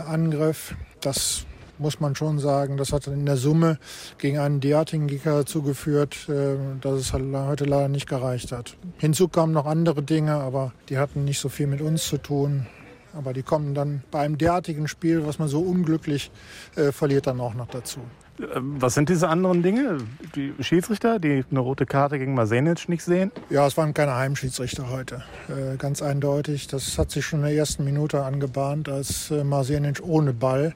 Angriff. 0.05 0.75
Das 0.99 1.45
muss 1.77 1.99
man 1.99 2.15
schon 2.15 2.39
sagen, 2.39 2.77
das 2.77 2.91
hat 2.93 3.07
in 3.07 3.25
der 3.25 3.37
Summe 3.37 3.77
gegen 4.17 4.37
einen 4.37 4.59
derartigen 4.59 5.07
Gegner 5.07 5.33
dazu 5.33 5.61
geführt, 5.61 6.27
äh, 6.29 6.55
dass 6.81 6.99
es 6.99 7.13
halt 7.13 7.25
heute 7.33 7.65
leider 7.65 7.87
nicht 7.87 8.07
gereicht 8.07 8.51
hat. 8.51 8.77
Hinzu 8.97 9.27
kamen 9.27 9.53
noch 9.53 9.65
andere 9.65 10.03
Dinge, 10.03 10.33
aber 10.35 10.73
die 10.89 10.97
hatten 10.97 11.25
nicht 11.25 11.39
so 11.39 11.49
viel 11.49 11.67
mit 11.67 11.81
uns 11.81 12.07
zu 12.07 12.17
tun. 12.17 12.67
Aber 13.13 13.31
die 13.31 13.43
kommen 13.43 13.73
dann 13.73 14.03
bei 14.11 14.19
einem 14.19 14.37
derartigen 14.37 14.87
Spiel, 14.87 15.25
was 15.25 15.39
man 15.39 15.47
so 15.47 15.61
unglücklich 15.61 16.31
äh, 16.75 16.91
verliert, 16.91 17.27
dann 17.27 17.39
auch 17.39 17.53
noch 17.53 17.67
dazu. 17.67 18.01
Ähm, 18.39 18.75
was 18.79 18.93
sind 18.93 19.09
diese 19.09 19.29
anderen 19.29 19.63
Dinge? 19.63 19.97
Die 20.35 20.53
Schiedsrichter, 20.59 21.19
die 21.19 21.45
eine 21.49 21.59
rote 21.59 21.85
Karte 21.85 22.19
gegen 22.19 22.33
Masenic 22.33 22.89
nicht 22.89 23.03
sehen? 23.03 23.31
Ja, 23.49 23.65
es 23.65 23.77
waren 23.77 23.93
keine 23.93 24.15
Heimschiedsrichter 24.15 24.89
heute. 24.89 25.23
Äh, 25.47 25.77
ganz 25.77 26.01
eindeutig. 26.01 26.67
Das 26.67 26.97
hat 26.97 27.11
sich 27.11 27.25
schon 27.25 27.39
in 27.39 27.45
der 27.45 27.55
ersten 27.55 27.83
Minute 27.85 28.23
angebahnt, 28.23 28.89
als 28.89 29.31
äh, 29.31 29.43
Masenic 29.43 30.01
ohne 30.03 30.33
Ball 30.33 30.73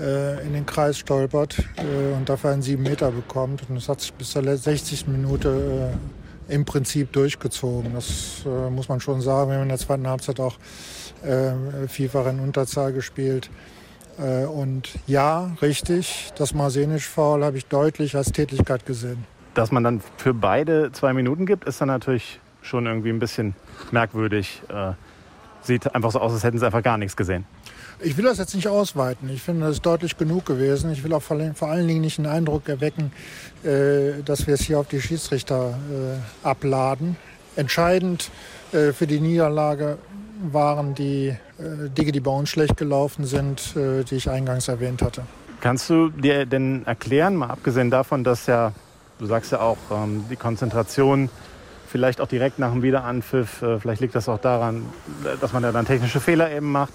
äh, 0.00 0.46
in 0.46 0.54
den 0.54 0.66
Kreis 0.66 0.98
stolpert 0.98 1.58
äh, 1.76 2.16
und 2.16 2.28
dafür 2.28 2.50
einen 2.50 2.62
sieben 2.62 2.82
Meter 2.82 3.10
bekommt. 3.10 3.68
Und 3.68 3.76
das 3.76 3.88
hat 3.88 4.00
sich 4.00 4.12
bis 4.14 4.30
zur 4.30 4.42
60. 4.56 5.06
Minute 5.08 5.92
äh, 6.48 6.54
im 6.54 6.64
Prinzip 6.64 7.12
durchgezogen. 7.12 7.92
Das 7.94 8.44
muss 8.70 8.88
man 8.88 8.98
schon 8.98 9.20
sagen. 9.20 9.50
Wir 9.50 9.56
haben 9.56 9.62
in 9.64 9.68
der 9.68 9.78
zweiten 9.78 10.08
Halbzeit 10.08 10.40
auch 10.40 10.56
vielfach 11.86 12.26
in 12.26 12.40
Unterzahl 12.40 12.92
gespielt. 12.92 13.50
Und 14.18 14.88
ja, 15.06 15.52
richtig, 15.62 16.32
das 16.36 16.52
Marsenisch-Foul 16.52 17.44
habe 17.44 17.56
ich 17.56 17.66
deutlich 17.66 18.16
als 18.16 18.32
Tätigkeit 18.32 18.84
gesehen. 18.84 19.24
Dass 19.54 19.70
man 19.70 19.84
dann 19.84 20.00
für 20.16 20.34
beide 20.34 20.90
zwei 20.90 21.12
Minuten 21.12 21.46
gibt, 21.46 21.66
ist 21.66 21.80
dann 21.80 21.86
natürlich 21.86 22.40
schon 22.62 22.86
irgendwie 22.86 23.10
ein 23.10 23.20
bisschen 23.20 23.54
merkwürdig. 23.92 24.60
Sieht 25.62 25.94
einfach 25.94 26.10
so 26.10 26.20
aus, 26.20 26.32
als 26.32 26.44
hätten 26.44 26.58
sie 26.58 26.66
einfach 26.66 26.82
gar 26.82 26.98
nichts 26.98 27.16
gesehen. 27.16 27.44
Ich 28.02 28.16
will 28.16 28.24
das 28.24 28.38
jetzt 28.38 28.54
nicht 28.54 28.68
ausweiten. 28.68 29.28
Ich 29.28 29.42
finde, 29.42 29.66
das 29.66 29.76
ist 29.76 29.86
deutlich 29.86 30.16
genug 30.16 30.46
gewesen. 30.46 30.90
Ich 30.90 31.04
will 31.04 31.12
auch 31.12 31.22
vor 31.22 31.36
allen 31.68 31.86
Dingen 31.86 32.00
nicht 32.00 32.18
den 32.18 32.26
Eindruck 32.26 32.68
erwecken, 32.68 33.12
äh, 33.62 34.22
dass 34.24 34.46
wir 34.46 34.54
es 34.54 34.62
hier 34.62 34.78
auf 34.78 34.88
die 34.88 35.00
Schiedsrichter 35.00 35.70
äh, 35.70 36.46
abladen. 36.46 37.16
Entscheidend 37.56 38.30
äh, 38.72 38.92
für 38.92 39.06
die 39.06 39.20
Niederlage 39.20 39.98
waren 40.50 40.94
die 40.94 41.36
Dinge, 41.58 42.12
die 42.12 42.20
bei 42.20 42.30
uns 42.30 42.48
schlecht 42.48 42.78
gelaufen 42.78 43.26
sind, 43.26 43.74
die 43.76 44.14
ich 44.14 44.30
eingangs 44.30 44.68
erwähnt 44.68 45.02
hatte. 45.02 45.24
Kannst 45.60 45.90
du 45.90 46.08
dir 46.08 46.46
denn 46.46 46.86
erklären, 46.86 47.36
mal 47.36 47.50
abgesehen 47.50 47.90
davon, 47.90 48.24
dass 48.24 48.46
ja, 48.46 48.72
du 49.18 49.26
sagst 49.26 49.52
ja 49.52 49.60
auch, 49.60 49.76
ähm, 49.92 50.24
die 50.30 50.36
Konzentration 50.36 51.28
vielleicht 51.90 52.20
auch 52.20 52.28
direkt 52.28 52.58
nach 52.58 52.72
dem 52.72 52.82
Wiederanpfiff, 52.82 53.64
vielleicht 53.80 54.00
liegt 54.00 54.14
das 54.14 54.28
auch 54.28 54.38
daran, 54.38 54.86
dass 55.40 55.52
man 55.52 55.62
ja 55.62 55.72
dann 55.72 55.86
technische 55.86 56.20
Fehler 56.20 56.50
eben 56.50 56.70
macht 56.70 56.92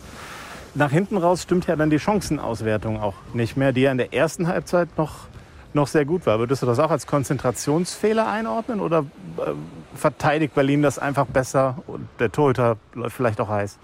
nach 0.75 0.91
hinten 0.91 1.17
raus 1.17 1.41
stimmt 1.41 1.67
ja 1.67 1.75
dann 1.75 1.89
die 1.89 1.99
Chancenauswertung 1.99 2.99
auch 3.01 3.15
nicht 3.33 3.57
mehr, 3.57 3.71
die 3.71 3.81
ja 3.81 3.91
in 3.91 3.97
der 3.97 4.13
ersten 4.13 4.47
Halbzeit 4.47 4.89
noch, 4.97 5.27
noch 5.73 5.87
sehr 5.87 6.05
gut 6.05 6.25
war. 6.25 6.37
Würdest 6.37 6.61
du 6.61 6.65
das 6.65 6.79
auch 6.79 6.91
als 6.91 7.07
Konzentrationsfehler 7.07 8.27
einordnen 8.27 8.81
oder 8.81 9.05
äh, 9.37 9.51
verteidigt 9.95 10.53
Berlin 10.53 10.81
das 10.81 10.99
einfach 10.99 11.25
besser 11.25 11.77
und 11.87 12.07
der 12.19 12.31
Torhüter 12.31 12.77
läuft 12.93 13.15
vielleicht 13.15 13.39
auch 13.39 13.49
heiß? 13.49 13.77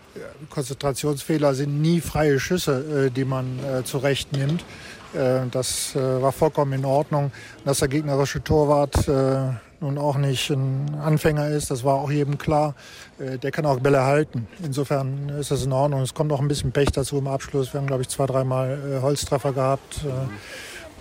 Konzentrationsfehler 0.50 1.54
sind 1.54 1.82
nie 1.82 2.02
freie 2.02 2.40
Schüsse, 2.40 3.08
äh, 3.08 3.10
die 3.10 3.26
man 3.26 3.60
äh, 3.60 3.84
zurecht 3.84 4.34
nimmt. 4.34 4.66
Äh, 5.14 5.48
das 5.50 5.96
äh, 5.96 6.22
war 6.22 6.34
vollkommen 6.34 6.74
in 6.74 6.86
Ordnung. 6.86 7.32
Dass 7.64 7.80
der 7.80 7.88
gegnerische 7.88 8.44
Torwart 8.44 9.08
äh, 9.08 9.54
nun 9.82 9.98
auch 9.98 10.18
nicht 10.18 10.50
ein 10.52 10.96
Anfänger 11.04 11.48
ist, 11.50 11.72
das 11.72 11.84
war 11.84 11.96
auch 11.96 12.12
jedem 12.12 12.38
klar. 12.38 12.76
Äh, 13.20 13.38
der 13.38 13.52
kann 13.52 13.66
auch 13.66 13.80
Bälle 13.80 14.04
halten. 14.04 14.48
Insofern 14.64 15.30
ist 15.30 15.52
das 15.52 15.66
in 15.66 15.74
Ordnung. 15.74 16.02
Es 16.02 16.14
kommt 16.14 16.32
auch 16.32 16.40
ein 16.40 16.48
bisschen 16.48 16.72
Pech 16.72 16.92
dazu 16.92 17.18
im 17.18 17.28
Abschluss. 17.28 17.74
Wir 17.74 17.80
haben, 17.80 17.88
glaube 17.88 18.04
ich, 18.04 18.10
zwei, 18.10 18.26
dreimal 18.28 18.78
äh, 18.78 19.02
Holztreffer 19.02 19.54
gehabt. 19.54 20.06
Äh, 20.06 20.10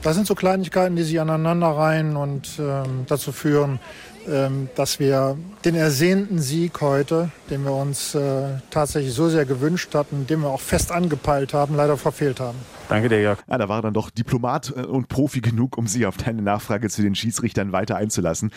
das 0.03 0.17
sind 0.17 0.27
so 0.27 0.35
Kleinigkeiten, 0.35 0.97
die 0.97 1.03
sich 1.03 1.21
aneinander 1.21 1.69
reihen 1.69 2.17
und 2.17 2.59
ähm, 2.59 3.05
dazu 3.07 3.33
führen, 3.33 3.79
dass 4.75 4.99
wir 4.99 5.37
den 5.65 5.75
ersehnten 5.75 6.39
Sieg 6.39 6.81
heute, 6.81 7.31
den 7.51 7.65
wir 7.65 7.73
uns 7.73 8.15
äh, 8.15 8.59
tatsächlich 8.71 9.13
so 9.13 9.29
sehr 9.29 9.45
gewünscht 9.45 9.95
hatten, 9.95 10.27
den 10.27 10.41
wir 10.41 10.49
auch 10.49 10.61
fest 10.61 10.93
angepeilt 10.93 11.53
haben, 11.53 11.77
leider 11.77 11.97
verfehlt 11.97 12.41
haben. 12.41 12.59
Danke 12.89 13.09
dir, 13.09 13.21
Jörg. 13.21 13.39
Ja, 13.49 13.57
da 13.57 13.69
war 13.69 13.83
dann 13.83 13.95
doch 13.95 14.11
Diplomat 14.11 14.73
äh, 14.77 14.81
und 14.81 15.09
Profi 15.09 15.41
genug, 15.41 15.79
um 15.79 15.87
sie 15.87 16.07
auf 16.07 16.17
deine 16.17 16.43
Nachfrage 16.43 16.89
zu 16.89 17.03
den 17.03 17.15
Schiedsrichtern 17.15 17.73
weiter 17.73 17.97
einzulassen. 17.97 18.51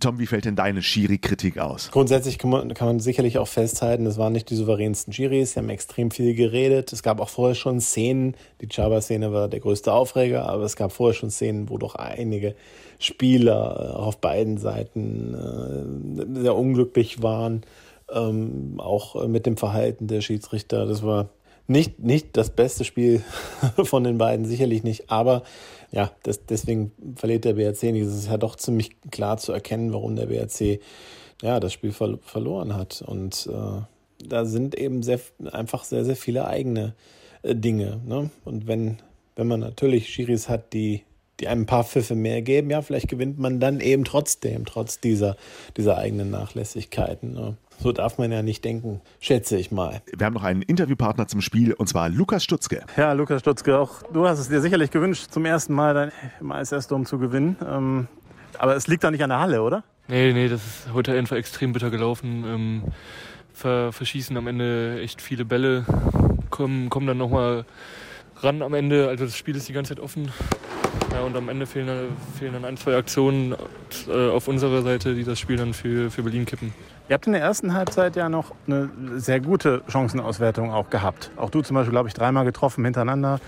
Tom, 0.00 0.18
wie 0.18 0.26
fällt 0.26 0.44
denn 0.46 0.56
deine 0.56 0.82
Schiri-Kritik 0.82 1.58
aus? 1.58 1.90
Grundsätzlich 1.90 2.38
kann 2.38 2.50
man, 2.50 2.74
kann 2.74 2.86
man 2.86 3.00
sicherlich 3.00 3.38
auch 3.38 3.48
festhalten, 3.48 4.06
es 4.06 4.16
waren 4.16 4.32
nicht 4.32 4.48
die 4.50 4.56
souveränsten 4.56 5.12
Schiris, 5.12 5.52
sie 5.52 5.58
haben 5.58 5.68
extrem 5.68 6.10
viel 6.10 6.34
geredet. 6.34 6.92
Es 6.92 7.02
gab 7.02 7.20
auch 7.20 7.28
vorher 7.28 7.54
schon 7.54 7.80
Szenen, 7.80 8.36
die 8.60 8.68
Chaba-Szene 8.68 9.32
war 9.32 9.48
der 9.48 9.60
größte 9.60 9.92
Aufreger, 9.92 10.48
aber 10.48 10.64
es 10.64 10.76
gab 10.76 10.92
vorher 10.92 11.14
schon 11.14 11.30
Szenen, 11.30 11.68
wo 11.68 11.76
doch 11.76 11.94
einige 11.94 12.54
Spieler 12.98 13.90
äh, 13.92 13.96
auf 13.96 14.18
beiden 14.18 14.58
Seiten 14.58 15.13
äh, 15.34 16.40
sehr 16.40 16.56
unglücklich 16.56 17.22
waren, 17.22 17.62
ähm, 18.10 18.74
auch 18.78 19.26
mit 19.26 19.46
dem 19.46 19.56
Verhalten 19.56 20.06
der 20.06 20.20
Schiedsrichter. 20.20 20.86
Das 20.86 21.02
war 21.02 21.30
nicht, 21.66 21.98
nicht 21.98 22.36
das 22.36 22.50
beste 22.50 22.84
Spiel 22.84 23.22
von 23.84 24.04
den 24.04 24.18
beiden, 24.18 24.44
sicherlich 24.44 24.82
nicht, 24.82 25.10
aber 25.10 25.42
ja, 25.90 26.10
das, 26.24 26.44
deswegen 26.44 26.92
verliert 27.16 27.44
der 27.44 27.54
BRC 27.54 27.84
nicht. 27.84 28.06
Es 28.06 28.14
ist 28.14 28.28
ja 28.28 28.36
doch 28.36 28.56
ziemlich 28.56 29.00
klar 29.10 29.36
zu 29.36 29.52
erkennen, 29.52 29.92
warum 29.92 30.16
der 30.16 30.26
BRC 30.26 30.80
ja, 31.42 31.60
das 31.60 31.72
Spiel 31.72 31.92
ver 31.92 32.18
verloren 32.22 32.74
hat. 32.74 33.02
Und 33.06 33.48
äh, 33.52 33.82
da 34.26 34.44
sind 34.44 34.74
eben 34.74 35.02
sehr, 35.02 35.20
einfach 35.52 35.84
sehr, 35.84 36.04
sehr 36.04 36.16
viele 36.16 36.46
eigene 36.46 36.94
äh, 37.42 37.54
Dinge. 37.54 38.00
Ne? 38.04 38.30
Und 38.44 38.66
wenn, 38.66 38.98
wenn 39.36 39.46
man 39.46 39.60
natürlich 39.60 40.08
Schiris 40.08 40.48
hat, 40.48 40.72
die 40.72 41.02
die 41.40 41.48
einem 41.48 41.62
ein 41.62 41.66
paar 41.66 41.84
Pfiffe 41.84 42.14
mehr 42.14 42.42
geben, 42.42 42.70
ja, 42.70 42.82
vielleicht 42.82 43.08
gewinnt 43.08 43.38
man 43.38 43.60
dann 43.60 43.80
eben 43.80 44.04
trotzdem, 44.04 44.64
trotz 44.64 45.00
dieser, 45.00 45.36
dieser 45.76 45.98
eigenen 45.98 46.30
Nachlässigkeiten. 46.30 47.32
Ne? 47.32 47.56
So 47.80 47.92
darf 47.92 48.18
man 48.18 48.30
ja 48.30 48.42
nicht 48.42 48.64
denken, 48.64 49.00
schätze 49.20 49.56
ich 49.56 49.72
mal. 49.72 50.00
Wir 50.16 50.26
haben 50.26 50.34
noch 50.34 50.44
einen 50.44 50.62
Interviewpartner 50.62 51.26
zum 51.26 51.40
Spiel 51.40 51.72
und 51.72 51.88
zwar 51.88 52.08
Lukas 52.08 52.44
Stutzke. 52.44 52.84
Ja, 52.96 53.12
Lukas 53.12 53.40
Stutzke, 53.40 53.78
auch 53.78 54.02
du 54.12 54.26
hast 54.26 54.38
es 54.38 54.48
dir 54.48 54.60
sicherlich 54.60 54.90
gewünscht, 54.90 55.26
zum 55.30 55.44
ersten 55.44 55.74
Mal 55.74 55.94
dein 55.94 56.12
im 56.40 56.52
ISS-Dom 56.52 57.04
zu 57.04 57.18
gewinnen. 57.18 57.56
Ähm, 57.66 58.08
aber 58.58 58.76
es 58.76 58.86
liegt 58.86 59.02
doch 59.02 59.10
nicht 59.10 59.22
an 59.22 59.30
der 59.30 59.40
Halle, 59.40 59.62
oder? 59.62 59.82
Nee, 60.06 60.32
nee, 60.32 60.48
das 60.48 60.60
ist 60.60 60.92
heute 60.92 61.12
einfach 61.12 61.36
extrem 61.36 61.72
bitter 61.72 61.90
gelaufen. 61.90 62.44
Ähm, 62.46 62.82
ver 63.52 63.92
verschießen 63.92 64.36
am 64.36 64.46
Ende 64.46 65.00
echt 65.00 65.20
viele 65.20 65.44
Bälle, 65.44 65.84
kommen, 66.50 66.90
kommen 66.90 67.06
dann 67.06 67.18
nochmal 67.18 67.64
ran 68.36 68.62
am 68.62 68.74
Ende. 68.74 69.08
Also 69.08 69.24
das 69.24 69.36
Spiel 69.36 69.56
ist 69.56 69.68
die 69.68 69.72
ganze 69.72 69.94
Zeit 69.94 70.02
offen. 70.02 70.30
Ja, 71.12 71.20
und 71.20 71.36
am 71.36 71.48
Ende 71.48 71.66
fehlen, 71.66 72.08
fehlen 72.38 72.54
dann 72.54 72.64
ein, 72.64 72.76
zwei 72.76 72.96
Aktionen 72.96 73.54
äh, 74.08 74.30
auf 74.30 74.48
unserer 74.48 74.82
Seite, 74.82 75.14
die 75.14 75.24
das 75.24 75.38
Spiel 75.38 75.56
dann 75.56 75.72
für, 75.72 76.10
für 76.10 76.22
Berlin 76.22 76.44
kippen. 76.44 76.74
Ihr 77.08 77.14
habt 77.14 77.26
in 77.26 77.34
der 77.34 77.42
ersten 77.42 77.74
Halbzeit 77.74 78.16
ja 78.16 78.28
noch 78.28 78.52
eine 78.66 78.90
sehr 79.16 79.38
gute 79.38 79.82
Chancenauswertung 79.88 80.72
auch 80.72 80.88
gehabt. 80.88 81.30
Auch 81.36 81.50
du 81.50 81.60
zum 81.60 81.74
Beispiel, 81.74 81.92
glaube 81.92 82.08
ich, 82.08 82.14
dreimal 82.14 82.44
getroffen 82.44 82.84
hintereinander. 82.84 83.40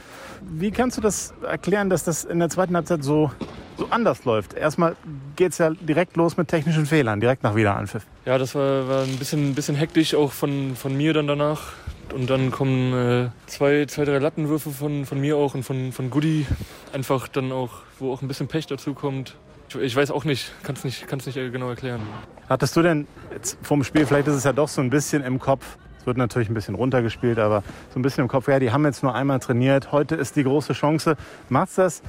Wie 0.43 0.71
kannst 0.71 0.99
du 0.99 1.01
das 1.01 1.33
erklären, 1.43 1.89
dass 1.89 2.05
das 2.05 2.25
in 2.25 2.39
der 2.39 2.51
zweiten 2.51 2.77
Halbzeit 2.77 3.03
so, 3.03 3.31
so 3.79 3.87
anders 3.91 4.25
läuft? 4.27 4.55
Erstmal 4.55 4.95
geht 5.37 5.53
es 5.53 5.59
ja 5.59 5.71
direkt 5.71 6.17
los 6.17 6.37
mit 6.37 6.49
technischen 6.49 6.85
Fehlern, 6.85 7.19
direkt 7.19 7.43
nach 7.43 7.57
Wiederanpfiff. 7.57 8.05
Ja, 8.27 8.37
das 8.37 8.55
war, 8.55 8.89
war 8.89 9.03
ein 9.05 9.17
bisschen, 9.17 9.55
bisschen 9.55 9.75
hektisch 9.75 10.15
auch 10.15 10.33
von, 10.33 10.77
von 10.77 10.95
mir 10.97 11.15
dann 11.15 11.27
danach. 11.27 11.73
Und 12.17 12.31
dann 12.31 12.51
kommen 12.51 12.95
äh, 12.95 13.29
zwei, 13.45 13.85
zwei, 13.85 14.07
drei 14.07 14.17
Lattenwürfe 14.17 14.71
von, 14.71 15.05
von 15.05 15.21
mir 15.21 15.37
auch 15.37 15.55
und 15.55 15.65
von, 15.65 15.93
von 15.93 16.09
Goody. 16.09 16.47
Einfach 16.95 17.29
dann 17.29 17.53
auch, 17.53 17.83
wo 17.99 18.11
auch 18.11 18.23
ein 18.23 18.29
bisschen 18.29 18.49
Pech 18.49 18.67
dazu 18.67 18.95
kommt. 18.95 19.37
Ich, 19.69 19.77
ich 19.77 19.97
weiß 19.97 20.11
auch 20.13 20.25
nicht, 20.25 20.51
kann 20.63 20.77
es 20.77 20.85
nicht, 20.85 21.07
kann's 21.09 21.27
nicht 21.27 21.35
genau 21.35 21.69
erklären. 21.69 22.01
Hattest 22.49 22.75
du 22.75 22.81
denn 22.81 23.07
jetzt 23.33 23.59
vom 23.61 23.85
Spiel, 23.85 24.07
vielleicht 24.07 24.29
ist 24.29 24.35
es 24.35 24.45
ja 24.45 24.55
doch 24.55 24.69
so 24.69 24.81
ein 24.81 24.89
bisschen 24.89 25.23
im 25.25 25.39
Kopf, 25.39 25.77
es 25.99 26.07
wird 26.07 26.17
natürlich 26.17 26.49
ein 26.49 26.55
bisschen 26.55 26.75
runtergespielt, 26.75 27.39
aber 27.39 27.63
so 27.93 28.01
ein 28.01 28.03
bisschen 28.03 28.23
im 28.23 28.29
Kopf, 28.29 28.49
ja, 28.49 28.61
die 28.61 28.73
haben 28.73 28.87
jetzt 28.87 29.03
nur 29.03 29.15
einmal 29.15 29.39
trainiert, 29.39 29.93
heute 29.93 30.15
ist 30.15 30.37
die 30.37 30.45
große 30.45 30.73
Chance. 30.73 31.17
Macht's 31.51 31.75
das 31.75 32.01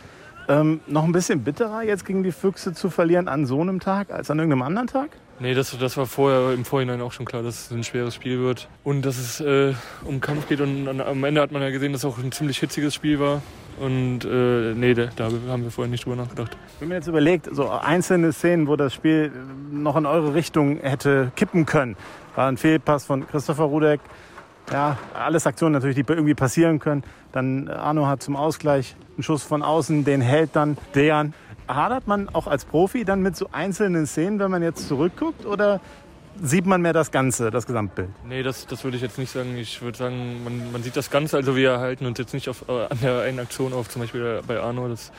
ähm, 0.48 0.80
noch 0.88 1.04
ein 1.04 1.12
bisschen 1.12 1.44
bitterer, 1.44 1.84
jetzt 1.84 2.06
gegen 2.06 2.24
die 2.24 2.32
Füchse 2.32 2.72
zu 2.74 2.90
verlieren 2.90 3.28
an 3.28 3.46
so 3.46 3.60
einem 3.60 3.82
Tag 3.82 4.10
als 4.12 4.32
an 4.32 4.40
irgendeinem 4.40 4.62
anderen 4.62 4.88
Tag? 4.88 5.10
Nee, 5.40 5.54
das, 5.54 5.78
das 5.78 5.98
war 5.98 6.08
vorher 6.08 6.52
im 6.52 6.66
Vorhinein 6.66 7.00
auch 7.02 7.12
schon 7.12 7.26
klar, 7.26 7.44
dass 7.44 7.66
es 7.66 7.72
ein 7.72 7.84
schweres 7.84 8.16
Spiel 8.16 8.40
wird 8.40 8.68
und 8.84 9.04
dass 9.04 9.20
es 9.20 9.40
äh, 9.40 9.74
um 10.04 10.20
Kampf 10.20 10.48
geht. 10.50 10.62
Und 10.62 10.88
am 10.88 11.24
Ende 11.24 11.42
hat 11.42 11.52
man 11.52 11.62
ja 11.62 11.70
gesehen, 11.70 11.92
dass 11.92 12.04
es 12.04 12.06
auch 12.06 12.18
ein 12.18 12.32
ziemlich 12.32 12.58
hitziges 12.58 12.96
Spiel 12.96 13.20
war. 13.20 13.44
Und 13.80 14.26
äh, 14.26 14.74
nee, 14.74 14.96
da, 14.96 15.10
da 15.16 15.26
haben 15.48 15.64
wir 15.64 15.70
vorher 15.70 15.92
nicht 15.92 16.06
drüber 16.06 16.16
nachgedacht. 16.16 16.58
Wenn 16.80 16.88
man 16.88 16.98
jetzt 16.98 17.08
überlegt, 17.08 17.48
so 17.52 17.70
einzelne 17.70 18.34
Szenen, 18.34 18.68
wo 18.68 18.76
das 18.76 18.96
Spiel 18.96 19.32
noch 19.70 19.96
in 19.96 20.08
eure 20.08 20.34
Richtung 20.34 20.78
hätte 20.80 21.32
kippen 21.36 21.68
können, 21.68 21.96
war 22.36 22.48
ein 22.48 22.58
Fehlpass 22.58 23.06
von 23.06 23.28
Christopher 23.28 23.66
Rudek. 23.66 24.00
Ja, 24.72 24.98
alles 25.14 25.46
Aktionen 25.46 25.74
natürlich, 25.74 25.96
die 25.96 26.04
irgendwie 26.08 26.34
passieren 26.34 26.80
können. 26.80 27.04
Dann 27.32 27.70
Arno 27.70 28.08
hat 28.08 28.24
zum 28.24 28.36
Ausgleich 28.36 28.96
einen 29.16 29.24
Schuss 29.24 29.44
von 29.44 29.62
außen, 29.62 30.04
den 30.04 30.22
hält 30.22 30.56
dann 30.56 30.78
Dejan 30.96 31.34
hadert 31.68 32.08
man 32.08 32.30
auch 32.30 32.48
als 32.48 32.66
Profi 32.66 33.06
dann 33.06 33.22
mit 33.22 33.36
so 33.36 33.50
einzelnen 33.52 34.08
Szenen, 34.08 34.40
wenn 34.40 34.52
man 34.52 34.64
jetzt 34.64 34.88
zurückguckt? 34.88 35.46
Oder 35.46 35.82
sieht 36.42 36.66
man 36.66 36.82
mehr 36.82 36.94
das 36.94 37.12
Ganze, 37.12 37.52
das 37.52 37.66
Gesamtbild? 37.66 38.10
Nee, 38.28 38.44
das, 38.44 38.68
das 38.68 38.84
würde 38.84 38.98
ich 38.98 39.04
jetzt 39.04 39.18
nicht 39.18 39.32
sagen. 39.32 39.58
Ich 39.58 39.82
würde 39.82 39.98
sagen, 39.98 40.44
man, 40.44 40.72
man 40.72 40.84
sieht 40.84 40.96
das 40.96 41.10
Ganze. 41.10 41.38
Also 41.38 41.56
wir 41.56 41.80
halten 41.80 42.06
uns 42.06 42.18
jetzt 42.20 42.34
nicht 42.34 42.50
auf, 42.50 42.66
äh, 42.68 42.72
an 42.72 43.00
der 43.02 43.22
einen 43.22 43.40
Aktion 43.40 43.74
auf, 43.74 43.90
zum 43.90 44.02
Beispiel 44.02 44.42
bei 44.48 44.60
Arno. 44.60 44.88
Das, 44.88 45.12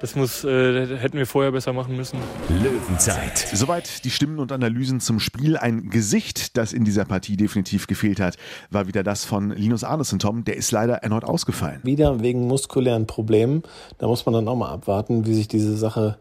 das 0.00 0.16
muss, 0.16 0.44
äh, 0.44 0.98
hätten 0.98 1.16
wir 1.16 1.26
vorher 1.26 1.52
besser 1.52 1.72
machen 1.72 1.96
müssen. 1.96 2.18
Löwenzeit. 2.48 3.38
Soweit 3.52 4.04
die 4.04 4.10
Stimmen 4.10 4.38
und 4.38 4.52
Analysen 4.52 5.00
zum 5.00 5.20
Spiel. 5.20 5.56
Ein 5.56 5.90
Gesicht, 5.90 6.56
das 6.56 6.72
in 6.72 6.84
dieser 6.84 7.04
Partie 7.04 7.36
definitiv 7.36 7.86
gefehlt 7.86 8.20
hat, 8.20 8.36
war 8.70 8.86
wieder 8.86 9.02
das 9.02 9.24
von 9.24 9.50
Linus 9.50 9.84
Arnesen, 9.84 10.18
Tom. 10.18 10.44
Der 10.44 10.56
ist 10.56 10.70
leider 10.70 10.96
erneut 10.96 11.24
ausgefallen. 11.24 11.80
Wieder 11.84 12.20
wegen 12.20 12.46
muskulären 12.46 13.06
Problemen. 13.06 13.62
Da 13.98 14.06
muss 14.06 14.26
man 14.26 14.34
dann 14.34 14.48
auch 14.48 14.56
mal 14.56 14.70
abwarten, 14.70 15.26
wie 15.26 15.34
sich 15.34 15.48
diese 15.48 15.76
Sache 15.76 16.18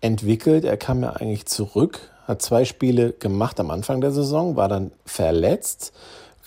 entwickelt. 0.00 0.64
Er 0.64 0.76
kam 0.76 1.02
ja 1.02 1.10
eigentlich 1.10 1.46
zurück, 1.46 2.00
hat 2.26 2.42
zwei 2.42 2.64
Spiele 2.64 3.12
gemacht 3.12 3.58
am 3.60 3.70
Anfang 3.70 4.00
der 4.00 4.12
Saison, 4.12 4.56
war 4.56 4.68
dann 4.68 4.92
verletzt 5.04 5.92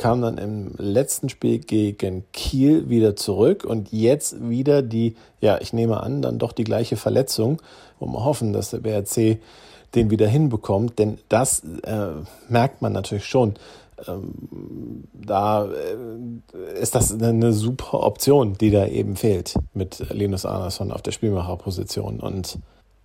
kam 0.02 0.24
dann 0.24 0.40
im 0.40 0.72
letzten 0.80 1.30
Spiel 1.30 1.60
gegen 1.60 2.26
Kiel 2.34 2.90
wieder 2.90 3.16
zurück 3.16 3.66
und 3.66 3.92
jetzt 3.92 4.50
wieder 4.50 4.82
die, 4.82 5.16
ja, 5.42 5.62
ich 5.62 5.74
nehme 5.74 6.02
an, 6.02 6.24
dann 6.24 6.40
doch 6.40 6.54
die 6.54 6.64
gleiche 6.64 6.98
Verletzung. 6.98 7.62
Und 8.00 8.12
wir 8.12 8.26
hoffen, 8.26 8.52
dass 8.52 8.72
der 8.72 8.80
BRC 8.80 9.38
den 9.94 10.10
wieder 10.10 10.28
hinbekommt, 10.28 10.98
denn 10.98 11.20
das 11.30 11.60
äh, 11.84 12.14
merkt 12.50 12.82
man 12.82 12.94
natürlich 12.94 13.26
schon. 13.26 13.54
Ähm, 14.08 15.04
da 15.14 15.66
äh, 15.66 16.80
ist 16.82 16.96
das 16.96 17.14
eine 17.14 17.54
super 17.54 18.02
Option, 18.02 18.56
die 18.56 18.72
da 18.72 18.88
eben 18.88 19.16
fehlt 19.16 19.54
mit 19.76 20.04
Linus 20.10 20.48
Arnason 20.48 20.92
auf 20.92 21.04
der 21.04 21.12
Spielmacherposition. 21.12 22.22
Und 22.22 22.58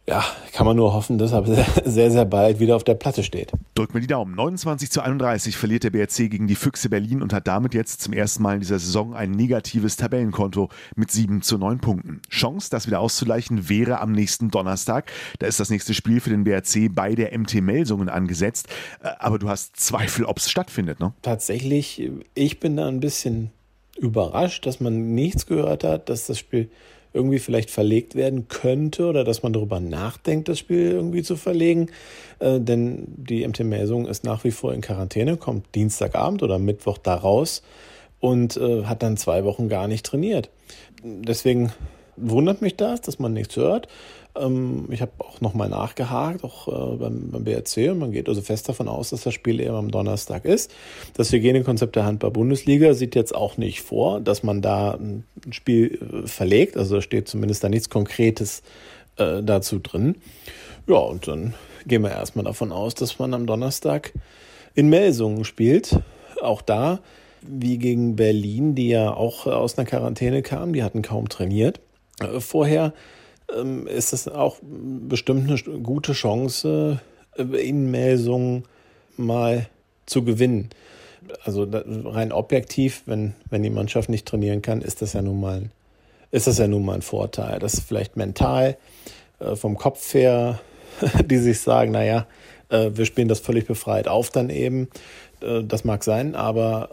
ja, 0.08 0.24
kann 0.52 0.66
man 0.66 0.76
nur 0.76 0.92
hoffen, 0.92 1.18
dass 1.18 1.32
er 1.32 1.44
sehr, 1.84 2.10
sehr 2.10 2.24
bald 2.24 2.60
wieder 2.60 2.76
auf 2.76 2.84
der 2.84 2.94
Platte 2.94 3.24
steht. 3.24 3.50
Drück 3.74 3.92
mir 3.92 4.00
die 4.00 4.06
Daumen. 4.06 4.36
29 4.36 4.90
zu 4.90 5.00
31 5.00 5.56
verliert 5.56 5.82
der 5.82 5.90
BRC 5.90 6.30
gegen 6.30 6.46
die 6.46 6.54
Füchse 6.54 6.88
Berlin 6.88 7.22
und 7.22 7.32
hat 7.32 7.48
damit 7.48 7.74
jetzt 7.74 8.02
zum 8.02 8.12
ersten 8.12 8.42
Mal 8.42 8.54
in 8.54 8.60
dieser 8.60 8.78
Saison 8.78 9.14
ein 9.14 9.32
negatives 9.32 9.96
Tabellenkonto 9.96 10.68
mit 10.94 11.10
7 11.10 11.42
zu 11.42 11.58
9 11.58 11.80
Punkten. 11.80 12.22
Chance, 12.30 12.70
das 12.70 12.86
wieder 12.86 13.00
auszugleichen, 13.00 13.68
wäre 13.68 14.00
am 14.00 14.12
nächsten 14.12 14.50
Donnerstag. 14.50 15.10
Da 15.40 15.48
ist 15.48 15.58
das 15.58 15.70
nächste 15.70 15.92
Spiel 15.92 16.20
für 16.20 16.30
den 16.30 16.44
BRC 16.44 16.94
bei 16.94 17.16
der 17.16 17.36
MT 17.36 17.54
Melsungen 17.54 18.08
angesetzt. 18.08 18.68
Äh, 19.02 19.08
aber 19.18 19.40
du 19.40 19.48
hast 19.48 19.76
Zweifel, 19.76 20.24
ob 20.24 20.38
es 20.38 20.48
stattfindet, 20.48 21.00
ne? 21.00 21.14
Tatsächlich, 21.22 22.10
ich 22.34 22.60
bin 22.60 22.76
da 22.76 22.86
ein 22.86 23.00
bisschen 23.00 23.50
überrascht, 23.98 24.66
dass 24.66 24.78
man 24.78 25.14
nichts 25.14 25.46
gehört 25.46 25.82
hat, 25.82 26.08
dass 26.08 26.26
das 26.26 26.38
Spiel 26.38 26.70
irgendwie 27.16 27.38
vielleicht 27.38 27.70
verlegt 27.70 28.14
werden 28.14 28.46
könnte 28.48 29.06
oder 29.06 29.24
dass 29.24 29.42
man 29.42 29.52
darüber 29.52 29.80
nachdenkt, 29.80 30.48
das 30.48 30.58
Spiel 30.58 30.90
irgendwie 30.92 31.22
zu 31.22 31.36
verlegen. 31.36 31.90
Äh, 32.38 32.60
denn 32.60 33.04
die 33.16 33.46
MT 33.46 33.60
Melsung 33.60 34.06
ist 34.06 34.24
nach 34.24 34.44
wie 34.44 34.52
vor 34.52 34.72
in 34.72 34.80
Quarantäne, 34.80 35.36
kommt 35.36 35.74
Dienstagabend 35.74 36.42
oder 36.42 36.58
Mittwoch 36.58 36.98
da 36.98 37.14
raus 37.14 37.62
und 38.20 38.56
äh, 38.56 38.84
hat 38.84 39.02
dann 39.02 39.16
zwei 39.16 39.44
Wochen 39.44 39.68
gar 39.68 39.88
nicht 39.88 40.06
trainiert. 40.06 40.50
Deswegen 41.02 41.72
wundert 42.16 42.62
mich 42.62 42.76
das, 42.76 43.00
dass 43.00 43.18
man 43.18 43.32
nichts 43.32 43.56
hört. 43.56 43.88
Ähm, 44.38 44.88
ich 44.90 45.00
habe 45.00 45.12
auch 45.18 45.40
nochmal 45.40 45.68
nachgehakt, 45.68 46.44
auch 46.44 46.68
äh, 46.68 46.96
beim, 46.96 47.30
beim 47.30 47.44
BRC. 47.44 47.94
Man 47.94 48.12
geht 48.12 48.28
also 48.28 48.42
fest 48.42 48.68
davon 48.68 48.88
aus, 48.88 49.10
dass 49.10 49.22
das 49.22 49.34
Spiel 49.34 49.60
eben 49.60 49.74
am 49.74 49.90
Donnerstag 49.90 50.44
ist. 50.44 50.72
Das 51.14 51.32
Hygienekonzept 51.32 51.96
der 51.96 52.04
Handball-Bundesliga 52.04 52.94
sieht 52.94 53.14
jetzt 53.14 53.34
auch 53.34 53.56
nicht 53.56 53.82
vor, 53.82 54.20
dass 54.20 54.42
man 54.42 54.62
da 54.62 54.92
ein 54.92 55.24
Spiel 55.50 55.98
äh, 56.24 56.26
verlegt. 56.26 56.76
Also 56.76 56.96
da 56.96 57.02
steht 57.02 57.28
zumindest 57.28 57.64
da 57.64 57.68
nichts 57.68 57.90
Konkretes 57.90 58.62
äh, 59.16 59.42
dazu 59.42 59.78
drin. 59.78 60.16
Ja, 60.86 60.98
und 60.98 61.26
dann 61.26 61.54
gehen 61.86 62.02
wir 62.02 62.10
erstmal 62.10 62.44
davon 62.44 62.72
aus, 62.72 62.94
dass 62.94 63.18
man 63.18 63.34
am 63.34 63.46
Donnerstag 63.46 64.12
in 64.74 64.88
Melsungen 64.88 65.44
spielt. 65.44 65.98
Auch 66.42 66.62
da, 66.62 67.00
wie 67.42 67.78
gegen 67.78 68.16
Berlin, 68.16 68.74
die 68.74 68.88
ja 68.88 69.12
auch 69.12 69.46
aus 69.46 69.78
einer 69.78 69.86
Quarantäne 69.86 70.42
kamen, 70.42 70.72
die 70.72 70.82
hatten 70.82 71.02
kaum 71.02 71.28
trainiert. 71.28 71.80
Äh, 72.20 72.40
vorher 72.40 72.92
ist 73.86 74.12
es 74.12 74.28
auch 74.28 74.58
bestimmt 74.62 75.48
eine 75.48 75.80
gute 75.80 76.12
Chance, 76.12 77.00
äh, 77.36 77.42
in 77.42 77.90
Melsungen 77.90 78.64
mal 79.16 79.68
zu 80.06 80.24
gewinnen. 80.24 80.70
Also 81.44 81.66
rein 81.70 82.32
objektiv, 82.32 83.02
wenn, 83.06 83.34
wenn 83.50 83.62
die 83.62 83.70
Mannschaft 83.70 84.08
nicht 84.08 84.26
trainieren 84.26 84.62
kann, 84.62 84.80
ist 84.80 85.02
das 85.02 85.12
ja 85.12 85.22
nun 85.22 85.40
mal, 85.40 85.70
ist 86.30 86.46
das 86.46 86.58
ja 86.58 86.68
nun 86.68 86.84
mal 86.84 86.94
ein 86.94 87.02
Vorteil. 87.02 87.58
Das 87.58 87.74
ist 87.74 87.88
vielleicht 87.88 88.16
mental, 88.16 88.76
äh, 89.40 89.56
vom 89.56 89.76
Kopf 89.76 90.14
her, 90.14 90.60
die 91.24 91.38
sich 91.38 91.60
sagen, 91.60 91.92
naja, 91.92 92.26
äh, 92.68 92.90
wir 92.94 93.06
spielen 93.06 93.28
das 93.28 93.40
völlig 93.40 93.66
befreit 93.66 94.08
auf 94.08 94.30
dann 94.30 94.50
eben. 94.50 94.88
das 95.38 95.84
mag 95.84 96.02
sein, 96.02 96.34
aber 96.34 96.88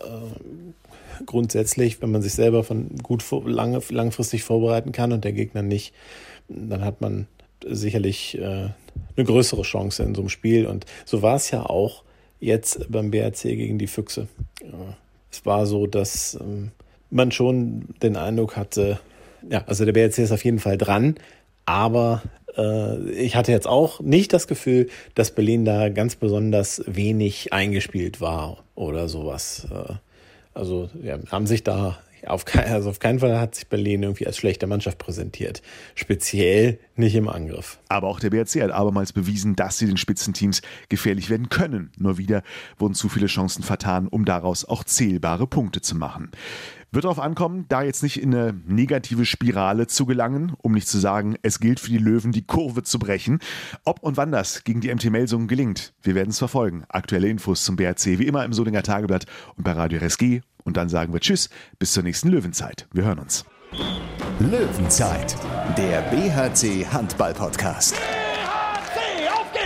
grundsätzlich, 1.26 2.02
wenn 2.02 2.12
man 2.12 2.22
sich 2.22 2.34
selber 2.34 2.66
von 2.66 2.90
gut 3.02 3.24
lange, 3.46 3.80
langfristig 3.90 4.44
vorbereiten 4.44 4.92
kann 4.92 5.14
und 5.14 5.24
der 5.24 5.32
Gegner 5.32 5.62
nicht, 5.62 5.94
dann 6.48 6.84
hat 6.84 7.02
man 7.02 7.28
sicherlich 7.66 8.38
äh, 8.38 8.70
eine 9.16 9.26
größere 9.26 9.62
Chance 9.64 10.04
in 10.04 10.16
so 10.16 10.22
einem 10.22 10.30
Spiel. 10.30 10.68
Und 10.68 10.86
so 11.06 11.22
war 11.22 11.36
es 11.36 11.52
ja 11.52 11.66
auch 11.66 12.04
jetzt 12.40 12.92
beim 12.92 13.12
BRC 13.12 13.42
gegen 13.44 13.80
die 13.80 13.88
Füchse. 13.88 14.28
es 15.32 15.46
war 15.46 15.66
so, 15.66 15.88
dass 15.88 16.38
ähm, 16.40 16.72
man 17.10 17.32
schon 17.32 17.86
den 18.02 18.18
Eindruck 18.18 18.58
hatte, 18.58 19.00
ja, 19.50 19.64
also 19.66 19.86
der 19.86 19.94
BRC 19.94 20.20
ist 20.20 20.32
auf 20.32 20.44
jeden 20.44 20.60
Fall 20.60 20.78
dran, 20.78 21.16
aber 21.66 22.24
äh, 22.58 23.12
ich 23.12 23.36
hatte 23.36 23.52
jetzt 23.52 23.68
auch 23.68 24.00
nicht 24.02 24.34
das 24.34 24.48
Gefühl, 24.48 24.90
dass 25.16 25.32
Berlin 25.32 25.66
da 25.66 25.90
ganz 25.90 26.16
besonders 26.16 26.84
wenig 26.86 27.54
eingespielt 27.54 28.20
war 28.22 28.64
oder 28.76 29.08
sowas. 29.08 29.68
Äh, 29.72 29.94
also 30.54 30.90
ja, 31.02 31.18
haben 31.32 31.48
sich 31.48 31.64
da 31.64 31.98
auf, 32.26 32.46
kein, 32.46 32.72
also 32.72 32.90
auf 32.90 33.00
keinen 33.00 33.20
Fall 33.20 33.40
hat 33.40 33.56
sich 33.56 33.68
Berlin 33.68 34.04
irgendwie 34.04 34.28
als 34.28 34.38
schlechte 34.38 34.68
Mannschaft 34.68 34.98
präsentiert. 34.98 35.62
Speziell 35.96 36.80
nicht 36.96 37.16
im 37.16 37.28
Angriff. 37.28 37.80
Aber 37.90 38.08
auch 38.08 38.20
der 38.20 38.30
BRC 38.30 38.62
hat 38.62 38.72
abermals 38.72 39.14
bewiesen, 39.14 39.56
dass 39.56 39.78
sie 39.78 39.88
den 39.88 39.98
Spitzenteams 39.98 40.62
gefährlich 40.90 41.30
werden 41.30 41.50
können. 41.50 41.92
Nur 41.98 42.18
wieder 42.18 42.44
wurden 42.78 42.94
zu 42.94 43.10
viele 43.10 43.28
Chancen 43.28 43.64
vertan, 43.64 44.08
um 44.08 44.26
daraus 44.26 44.66
auch 44.66 44.84
zählbare 44.84 45.48
Punkte 45.48 45.82
zu 45.82 45.96
machen. 45.96 46.32
Wird 46.94 47.06
darauf 47.06 47.20
ankommen, 47.20 47.66
da 47.70 47.82
jetzt 47.82 48.04
nicht 48.04 48.22
in 48.22 48.36
eine 48.36 48.54
negative 48.68 49.26
Spirale 49.26 49.88
zu 49.88 50.06
gelangen, 50.06 50.54
um 50.62 50.74
nicht 50.74 50.88
zu 50.88 51.00
sagen, 51.00 51.36
es 51.42 51.60
gilt 51.60 51.80
für 51.80 51.90
die 51.90 51.98
Löwen, 51.98 52.32
die 52.32 52.46
Kurve 52.46 52.84
zu 52.84 53.00
brechen. 53.00 53.40
Ob 53.84 54.04
und 54.04 54.16
wann 54.16 54.32
das 54.32 54.64
gegen 54.64 54.80
die 54.80 54.94
MT 54.94 55.06
Melsungen 55.10 55.48
gelingt, 55.48 55.96
wir 56.04 56.14
werden 56.14 56.30
es 56.30 56.38
verfolgen. 56.38 56.84
Aktuelle 56.90 57.30
Infos 57.30 57.66
zum 57.66 57.78
BRC 57.78 58.20
wie 58.20 58.28
immer 58.28 58.46
im 58.46 58.54
Solinger 58.54 58.84
Tageblatt 58.84 59.26
und 59.56 59.64
bei 59.64 59.72
Radio 59.72 59.98
RSG. 59.98 60.42
Und 60.66 60.78
dann 60.78 60.88
sagen 60.88 61.14
wir 61.14 61.20
Tschüss, 61.20 61.50
bis 61.80 61.94
zur 61.94 62.04
nächsten 62.04 62.30
Löwenzeit. 62.30 62.88
Wir 62.94 63.06
hören 63.06 63.18
uns. 63.18 63.44
Löwenzeit, 64.38 65.36
der 65.76 66.02
BHC 66.12 66.86
Handball 66.86 67.34
Podcast. 67.34 67.96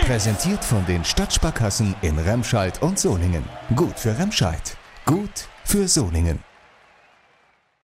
Präsentiert 0.00 0.64
von 0.64 0.86
den 0.86 1.04
Stadtsparkassen 1.04 1.94
in 2.00 2.18
Remscheid 2.18 2.80
und 2.80 2.98
Solingen. 2.98 3.44
Gut 3.76 3.98
für 3.98 4.18
Remscheid, 4.18 4.78
gut 5.04 5.46
für 5.64 5.86
Solingen. 5.86 6.47